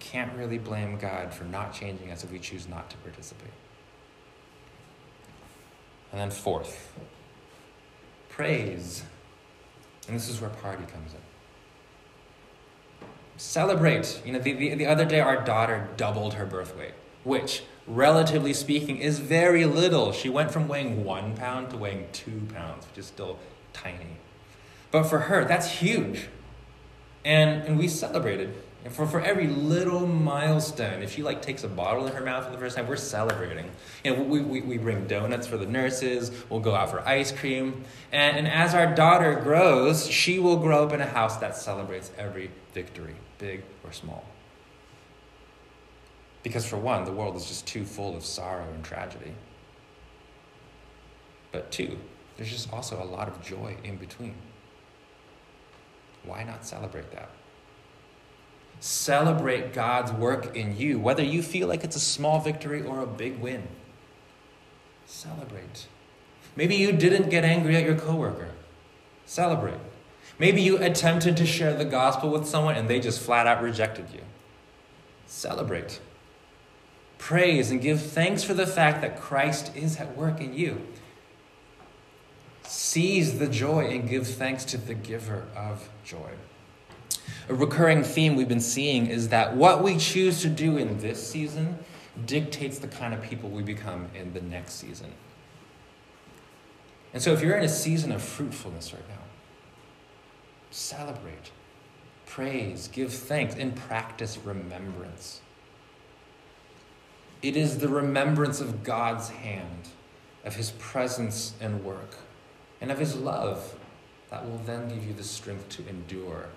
Can't 0.00 0.32
really 0.36 0.58
blame 0.58 0.96
God 0.98 1.32
for 1.32 1.44
not 1.44 1.72
changing 1.72 2.10
us 2.10 2.24
if 2.24 2.30
we 2.30 2.38
choose 2.38 2.68
not 2.68 2.88
to 2.90 2.96
participate. 2.98 3.50
And 6.12 6.20
then, 6.20 6.30
fourth, 6.30 6.92
praise. 8.30 9.02
And 10.06 10.16
this 10.16 10.28
is 10.28 10.40
where 10.40 10.50
party 10.50 10.84
comes 10.90 11.12
in. 11.12 11.20
Celebrate. 13.36 14.22
You 14.24 14.32
know, 14.32 14.38
the, 14.38 14.52
the, 14.52 14.74
the 14.74 14.86
other 14.86 15.04
day, 15.04 15.20
our 15.20 15.44
daughter 15.44 15.88
doubled 15.96 16.34
her 16.34 16.46
birth 16.46 16.76
weight, 16.76 16.94
which, 17.24 17.62
relatively 17.86 18.52
speaking, 18.52 18.96
is 18.96 19.18
very 19.18 19.64
little. 19.66 20.12
She 20.12 20.28
went 20.28 20.50
from 20.50 20.66
weighing 20.66 21.04
one 21.04 21.36
pound 21.36 21.70
to 21.70 21.76
weighing 21.76 22.06
two 22.12 22.48
pounds, 22.54 22.86
which 22.88 22.98
is 22.98 23.06
still 23.06 23.38
tiny. 23.72 24.16
But 24.90 25.04
for 25.04 25.18
her, 25.20 25.44
that's 25.44 25.70
huge. 25.70 26.28
And, 27.24 27.62
and 27.64 27.78
we 27.78 27.86
celebrated. 27.88 28.54
And 28.84 28.94
for, 28.94 29.06
for 29.06 29.20
every 29.20 29.48
little 29.48 30.06
milestone, 30.06 31.02
if 31.02 31.12
she 31.12 31.22
like 31.22 31.42
takes 31.42 31.64
a 31.64 31.68
bottle 31.68 32.06
in 32.06 32.12
her 32.12 32.24
mouth 32.24 32.46
for 32.46 32.52
the 32.52 32.58
first 32.58 32.76
time, 32.76 32.86
we're 32.86 32.96
celebrating. 32.96 33.70
And 34.04 34.30
we, 34.30 34.40
we, 34.40 34.60
we 34.60 34.78
bring 34.78 35.06
donuts 35.06 35.46
for 35.46 35.56
the 35.56 35.66
nurses, 35.66 36.30
we'll 36.48 36.60
go 36.60 36.74
out 36.74 36.90
for 36.90 37.00
ice 37.06 37.32
cream. 37.32 37.84
And, 38.12 38.36
and 38.36 38.48
as 38.48 38.74
our 38.74 38.94
daughter 38.94 39.34
grows, 39.34 40.08
she 40.08 40.38
will 40.38 40.56
grow 40.56 40.84
up 40.84 40.92
in 40.92 41.00
a 41.00 41.06
house 41.06 41.36
that 41.38 41.56
celebrates 41.56 42.12
every 42.16 42.50
victory, 42.72 43.16
big 43.38 43.62
or 43.84 43.92
small. 43.92 44.24
Because 46.44 46.64
for 46.64 46.76
one, 46.76 47.04
the 47.04 47.12
world 47.12 47.36
is 47.36 47.46
just 47.46 47.66
too 47.66 47.84
full 47.84 48.16
of 48.16 48.24
sorrow 48.24 48.64
and 48.72 48.84
tragedy. 48.84 49.34
But 51.50 51.72
two, 51.72 51.98
there's 52.36 52.50
just 52.50 52.72
also 52.72 53.02
a 53.02 53.04
lot 53.04 53.26
of 53.26 53.42
joy 53.42 53.76
in 53.82 53.96
between. 53.96 54.34
Why 56.24 56.44
not 56.44 56.64
celebrate 56.64 57.10
that? 57.10 57.30
Celebrate 58.80 59.72
God's 59.72 60.12
work 60.12 60.54
in 60.56 60.76
you, 60.76 60.98
whether 60.98 61.22
you 61.22 61.42
feel 61.42 61.66
like 61.66 61.82
it's 61.82 61.96
a 61.96 62.00
small 62.00 62.40
victory 62.40 62.82
or 62.82 63.00
a 63.00 63.06
big 63.06 63.38
win. 63.40 63.66
Celebrate. 65.06 65.86
Maybe 66.54 66.76
you 66.76 66.92
didn't 66.92 67.30
get 67.30 67.44
angry 67.44 67.76
at 67.76 67.84
your 67.84 67.96
coworker. 67.96 68.50
Celebrate. 69.26 69.78
Maybe 70.38 70.62
you 70.62 70.78
attempted 70.78 71.36
to 71.38 71.46
share 71.46 71.74
the 71.74 71.84
gospel 71.84 72.30
with 72.30 72.46
someone 72.46 72.76
and 72.76 72.88
they 72.88 73.00
just 73.00 73.20
flat 73.20 73.46
out 73.46 73.62
rejected 73.62 74.06
you. 74.12 74.20
Celebrate. 75.26 76.00
Praise 77.18 77.70
and 77.70 77.80
give 77.80 78.00
thanks 78.00 78.44
for 78.44 78.54
the 78.54 78.66
fact 78.66 79.00
that 79.02 79.20
Christ 79.20 79.74
is 79.74 79.96
at 79.96 80.16
work 80.16 80.40
in 80.40 80.54
you. 80.54 80.80
Seize 82.62 83.38
the 83.38 83.48
joy 83.48 83.86
and 83.86 84.08
give 84.08 84.26
thanks 84.26 84.64
to 84.66 84.78
the 84.78 84.94
giver 84.94 85.46
of 85.56 85.88
joy. 86.04 86.30
A 87.48 87.54
recurring 87.54 88.02
theme 88.02 88.36
we've 88.36 88.48
been 88.48 88.60
seeing 88.60 89.06
is 89.06 89.28
that 89.28 89.56
what 89.56 89.82
we 89.82 89.96
choose 89.96 90.42
to 90.42 90.48
do 90.48 90.76
in 90.76 90.98
this 90.98 91.26
season 91.26 91.78
dictates 92.26 92.78
the 92.78 92.88
kind 92.88 93.14
of 93.14 93.22
people 93.22 93.48
we 93.48 93.62
become 93.62 94.08
in 94.14 94.32
the 94.32 94.40
next 94.40 94.74
season. 94.74 95.12
And 97.12 97.22
so, 97.22 97.32
if 97.32 97.40
you're 97.40 97.56
in 97.56 97.64
a 97.64 97.68
season 97.68 98.12
of 98.12 98.22
fruitfulness 98.22 98.92
right 98.92 99.08
now, 99.08 99.22
celebrate, 100.70 101.50
praise, 102.26 102.88
give 102.88 103.12
thanks, 103.12 103.54
and 103.54 103.74
practice 103.74 104.38
remembrance. 104.44 105.40
It 107.40 107.56
is 107.56 107.78
the 107.78 107.88
remembrance 107.88 108.60
of 108.60 108.82
God's 108.82 109.30
hand, 109.30 109.88
of 110.44 110.56
his 110.56 110.72
presence 110.72 111.54
and 111.60 111.84
work, 111.84 112.16
and 112.80 112.90
of 112.90 112.98
his 112.98 113.16
love 113.16 113.74
that 114.30 114.44
will 114.44 114.58
then 114.58 114.88
give 114.88 115.06
you 115.06 115.14
the 115.14 115.24
strength 115.24 115.68
to 115.70 115.88
endure 115.88 116.48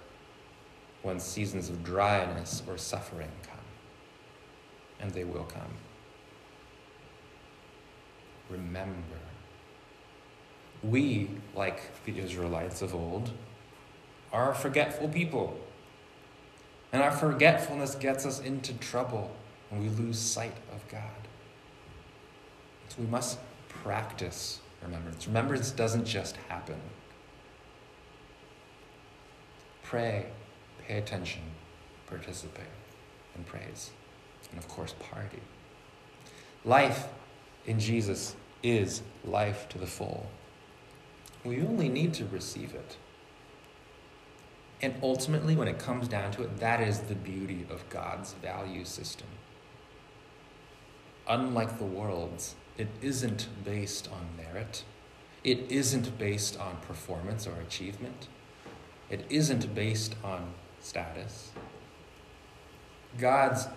when 1.03 1.19
seasons 1.19 1.69
of 1.69 1.83
dryness 1.83 2.63
or 2.67 2.77
suffering 2.77 3.31
come. 3.43 3.57
And 4.99 5.11
they 5.11 5.23
will 5.23 5.45
come. 5.45 5.73
Remember. 8.49 8.95
We, 10.83 11.29
like 11.55 11.81
the 12.05 12.19
Israelites 12.19 12.81
of 12.81 12.93
old, 12.93 13.31
are 14.31 14.51
a 14.51 14.55
forgetful 14.55 15.09
people. 15.09 15.59
And 16.93 17.01
our 17.01 17.11
forgetfulness 17.11 17.95
gets 17.95 18.25
us 18.25 18.39
into 18.39 18.73
trouble 18.73 19.31
and 19.69 19.81
we 19.81 19.89
lose 19.89 20.19
sight 20.19 20.55
of 20.73 20.87
God. 20.89 21.01
So 22.89 22.97
we 22.99 23.07
must 23.07 23.39
practice 23.69 24.59
remembrance. 24.83 25.27
Remembrance 25.27 25.71
doesn't 25.71 26.05
just 26.05 26.35
happen. 26.49 26.79
Pray, 29.83 30.27
pay 30.87 30.97
attention, 30.97 31.41
participate, 32.07 32.65
and 33.35 33.45
praise. 33.45 33.91
And 34.49 34.59
of 34.59 34.67
course, 34.67 34.93
party. 34.99 35.41
Life 36.65 37.07
in 37.65 37.79
Jesus 37.79 38.35
is 38.63 39.01
life 39.23 39.67
to 39.69 39.77
the 39.77 39.87
full. 39.87 40.27
We 41.43 41.61
only 41.61 41.89
need 41.89 42.13
to 42.15 42.25
receive 42.25 42.73
it. 42.73 42.97
And 44.81 44.95
ultimately, 45.03 45.55
when 45.55 45.67
it 45.67 45.79
comes 45.79 46.07
down 46.07 46.31
to 46.31 46.43
it, 46.43 46.59
that 46.59 46.81
is 46.81 47.01
the 47.01 47.15
beauty 47.15 47.65
of 47.69 47.87
God's 47.89 48.33
value 48.33 48.83
system. 48.83 49.27
Unlike 51.27 51.77
the 51.77 51.85
world's, 51.85 52.55
it 52.77 52.87
isn't 53.01 53.47
based 53.63 54.09
on 54.11 54.27
merit. 54.37 54.83
It 55.43 55.71
isn't 55.71 56.17
based 56.17 56.59
on 56.59 56.77
performance 56.87 57.45
or 57.45 57.59
achievement. 57.59 58.27
It 59.09 59.25
isn't 59.29 59.75
based 59.75 60.15
on 60.23 60.53
status. 60.81 61.51
God's 63.17 63.67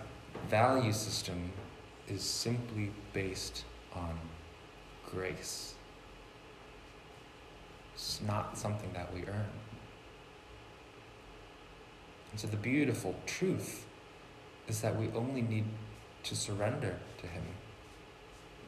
value 0.49 0.93
system 0.93 1.53
is 2.09 2.23
simply 2.23 2.91
based 3.13 3.65
on 3.95 4.19
grace. 5.11 5.75
It's 7.95 8.21
not 8.27 8.59
something 8.59 8.93
that 8.93 9.13
we 9.15 9.21
earn. 9.21 9.51
And 12.33 12.41
so 12.41 12.49
the 12.49 12.57
beautiful 12.57 13.15
truth 13.27 13.87
is 14.67 14.81
that 14.81 14.99
we 14.99 15.09
only 15.15 15.43
need 15.43 15.67
to 16.25 16.35
surrender 16.35 16.97
to 17.19 17.27
Him 17.27 17.45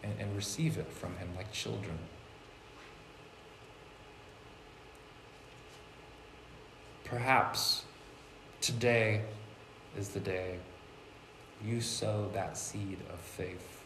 and, 0.05 0.13
and 0.21 0.37
receive 0.37 0.79
it 0.79 0.93
from 0.93 1.17
Him 1.17 1.31
like 1.37 1.51
children. 1.53 1.99
Perhaps 7.05 7.86
today 8.67 9.23
is 9.97 10.09
the 10.09 10.19
day 10.19 10.57
you 11.65 11.81
sow 11.81 12.29
that 12.35 12.57
seed 12.57 12.99
of 13.13 13.21
faith. 13.21 13.81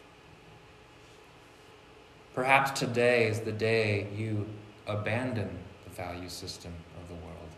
Perhaps 2.33 2.79
today 2.79 3.27
is 3.27 3.41
the 3.41 3.51
day 3.51 4.07
you 4.17 4.47
abandon 4.87 5.55
the 5.83 5.91
value 5.91 6.27
system 6.27 6.73
of 6.99 7.07
the 7.09 7.13
world 7.23 7.49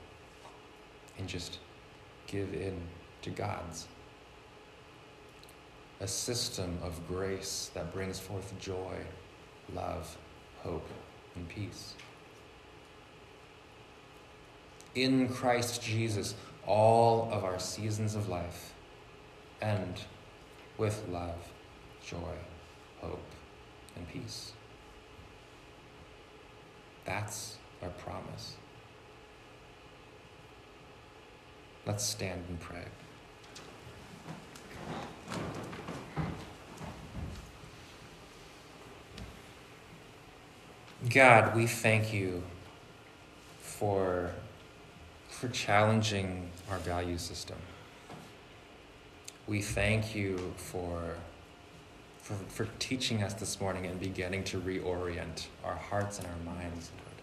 and 1.18 1.26
just 1.26 1.60
give 2.28 2.54
in 2.54 2.78
to 3.22 3.30
God's. 3.30 3.88
A 6.02 6.08
system 6.08 6.78
of 6.84 7.08
grace 7.08 7.72
that 7.74 7.94
brings 7.94 8.20
forth 8.20 8.54
joy, 8.60 8.98
love, 9.74 10.18
hope, 10.62 10.90
and 11.38 11.48
peace. 11.48 11.94
In 14.94 15.30
Christ 15.30 15.82
Jesus, 15.82 16.36
all 16.66 17.30
of 17.32 17.44
our 17.44 17.60
seasons 17.60 18.16
of 18.16 18.30
life 18.30 18.74
end 19.62 20.02
with 20.78 21.04
love, 21.10 21.36
joy, 22.06 22.38
hope, 23.02 23.26
and 23.96 24.08
peace. 24.10 24.54
That's 27.06 27.58
our 27.82 27.90
promise. 27.90 28.56
Let's 31.86 32.04
stand 32.04 32.44
and 32.48 32.60
pray. 32.60 32.86
God, 41.10 41.56
we 41.56 41.68
thank 41.68 42.14
you 42.14 42.44
for, 43.60 44.32
for 45.44 45.50
challenging 45.50 46.50
our 46.72 46.78
value 46.78 47.18
system. 47.18 47.58
We 49.46 49.62
thank 49.62 50.16
you 50.16 50.54
for, 50.56 51.18
for, 52.22 52.36
for 52.48 52.70
teaching 52.80 53.22
us 53.22 53.34
this 53.34 53.60
morning 53.60 53.86
and 53.86 54.00
beginning 54.00 54.46
to 54.46 54.62
reorient 54.62 55.48
our 55.66 55.76
hearts 55.76 56.18
and 56.20 56.28
our 56.28 56.56
minds, 56.56 56.92
Lord. 56.98 57.22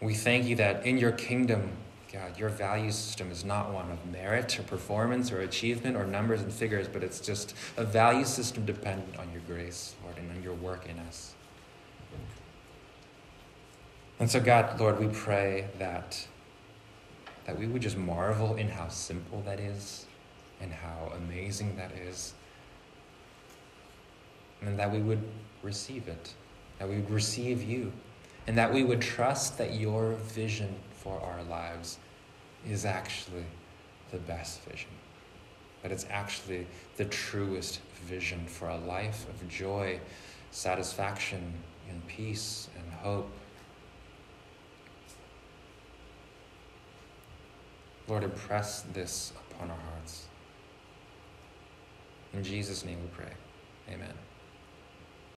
We 0.00 0.14
thank 0.14 0.46
you 0.46 0.56
that 0.56 0.86
in 0.86 0.96
your 0.96 1.12
kingdom, 1.12 1.72
God, 2.10 2.38
your 2.38 2.48
value 2.48 2.90
system 2.90 3.30
is 3.30 3.44
not 3.44 3.74
one 3.74 3.90
of 3.90 4.10
merit 4.10 4.58
or 4.58 4.62
performance 4.62 5.30
or 5.30 5.42
achievement 5.42 5.94
or 5.94 6.06
numbers 6.06 6.40
and 6.40 6.50
figures, 6.50 6.88
but 6.88 7.04
it's 7.04 7.20
just 7.20 7.54
a 7.76 7.84
value 7.84 8.24
system 8.24 8.64
dependent 8.64 9.18
on 9.18 9.30
your 9.30 9.42
grace, 9.46 9.94
Lord, 10.02 10.16
and 10.16 10.30
on 10.30 10.42
your 10.42 10.54
work 10.54 10.88
in 10.88 10.98
us. 11.00 11.34
And 14.20 14.30
so, 14.30 14.40
God, 14.40 14.78
Lord, 14.78 15.00
we 15.00 15.08
pray 15.08 15.66
that, 15.78 16.26
that 17.46 17.58
we 17.58 17.66
would 17.66 17.82
just 17.82 17.96
marvel 17.96 18.54
in 18.56 18.68
how 18.68 18.88
simple 18.88 19.42
that 19.44 19.58
is 19.58 20.06
and 20.60 20.72
how 20.72 21.12
amazing 21.16 21.76
that 21.76 21.90
is. 21.92 22.34
And 24.62 24.78
that 24.78 24.90
we 24.90 25.00
would 25.00 25.22
receive 25.62 26.08
it, 26.08 26.32
that 26.78 26.88
we 26.88 26.96
would 26.96 27.10
receive 27.10 27.62
you, 27.62 27.92
and 28.46 28.56
that 28.56 28.72
we 28.72 28.84
would 28.84 29.00
trust 29.00 29.58
that 29.58 29.74
your 29.74 30.12
vision 30.12 30.74
for 30.92 31.20
our 31.20 31.42
lives 31.44 31.98
is 32.68 32.84
actually 32.84 33.44
the 34.10 34.18
best 34.18 34.62
vision. 34.62 34.90
That 35.82 35.92
it's 35.92 36.06
actually 36.08 36.66
the 36.96 37.04
truest 37.06 37.80
vision 38.04 38.46
for 38.46 38.68
a 38.68 38.78
life 38.78 39.26
of 39.28 39.48
joy, 39.48 40.00
satisfaction, 40.50 41.52
and 41.90 42.06
peace 42.06 42.68
and 42.78 42.92
hope. 42.94 43.30
Lord, 48.08 48.22
impress 48.24 48.82
this 48.92 49.32
upon 49.50 49.70
our 49.70 49.76
hearts. 49.76 50.26
In 52.34 52.42
Jesus' 52.42 52.84
name 52.84 52.98
we 53.00 53.08
pray. 53.08 53.32
Amen. 53.88 54.12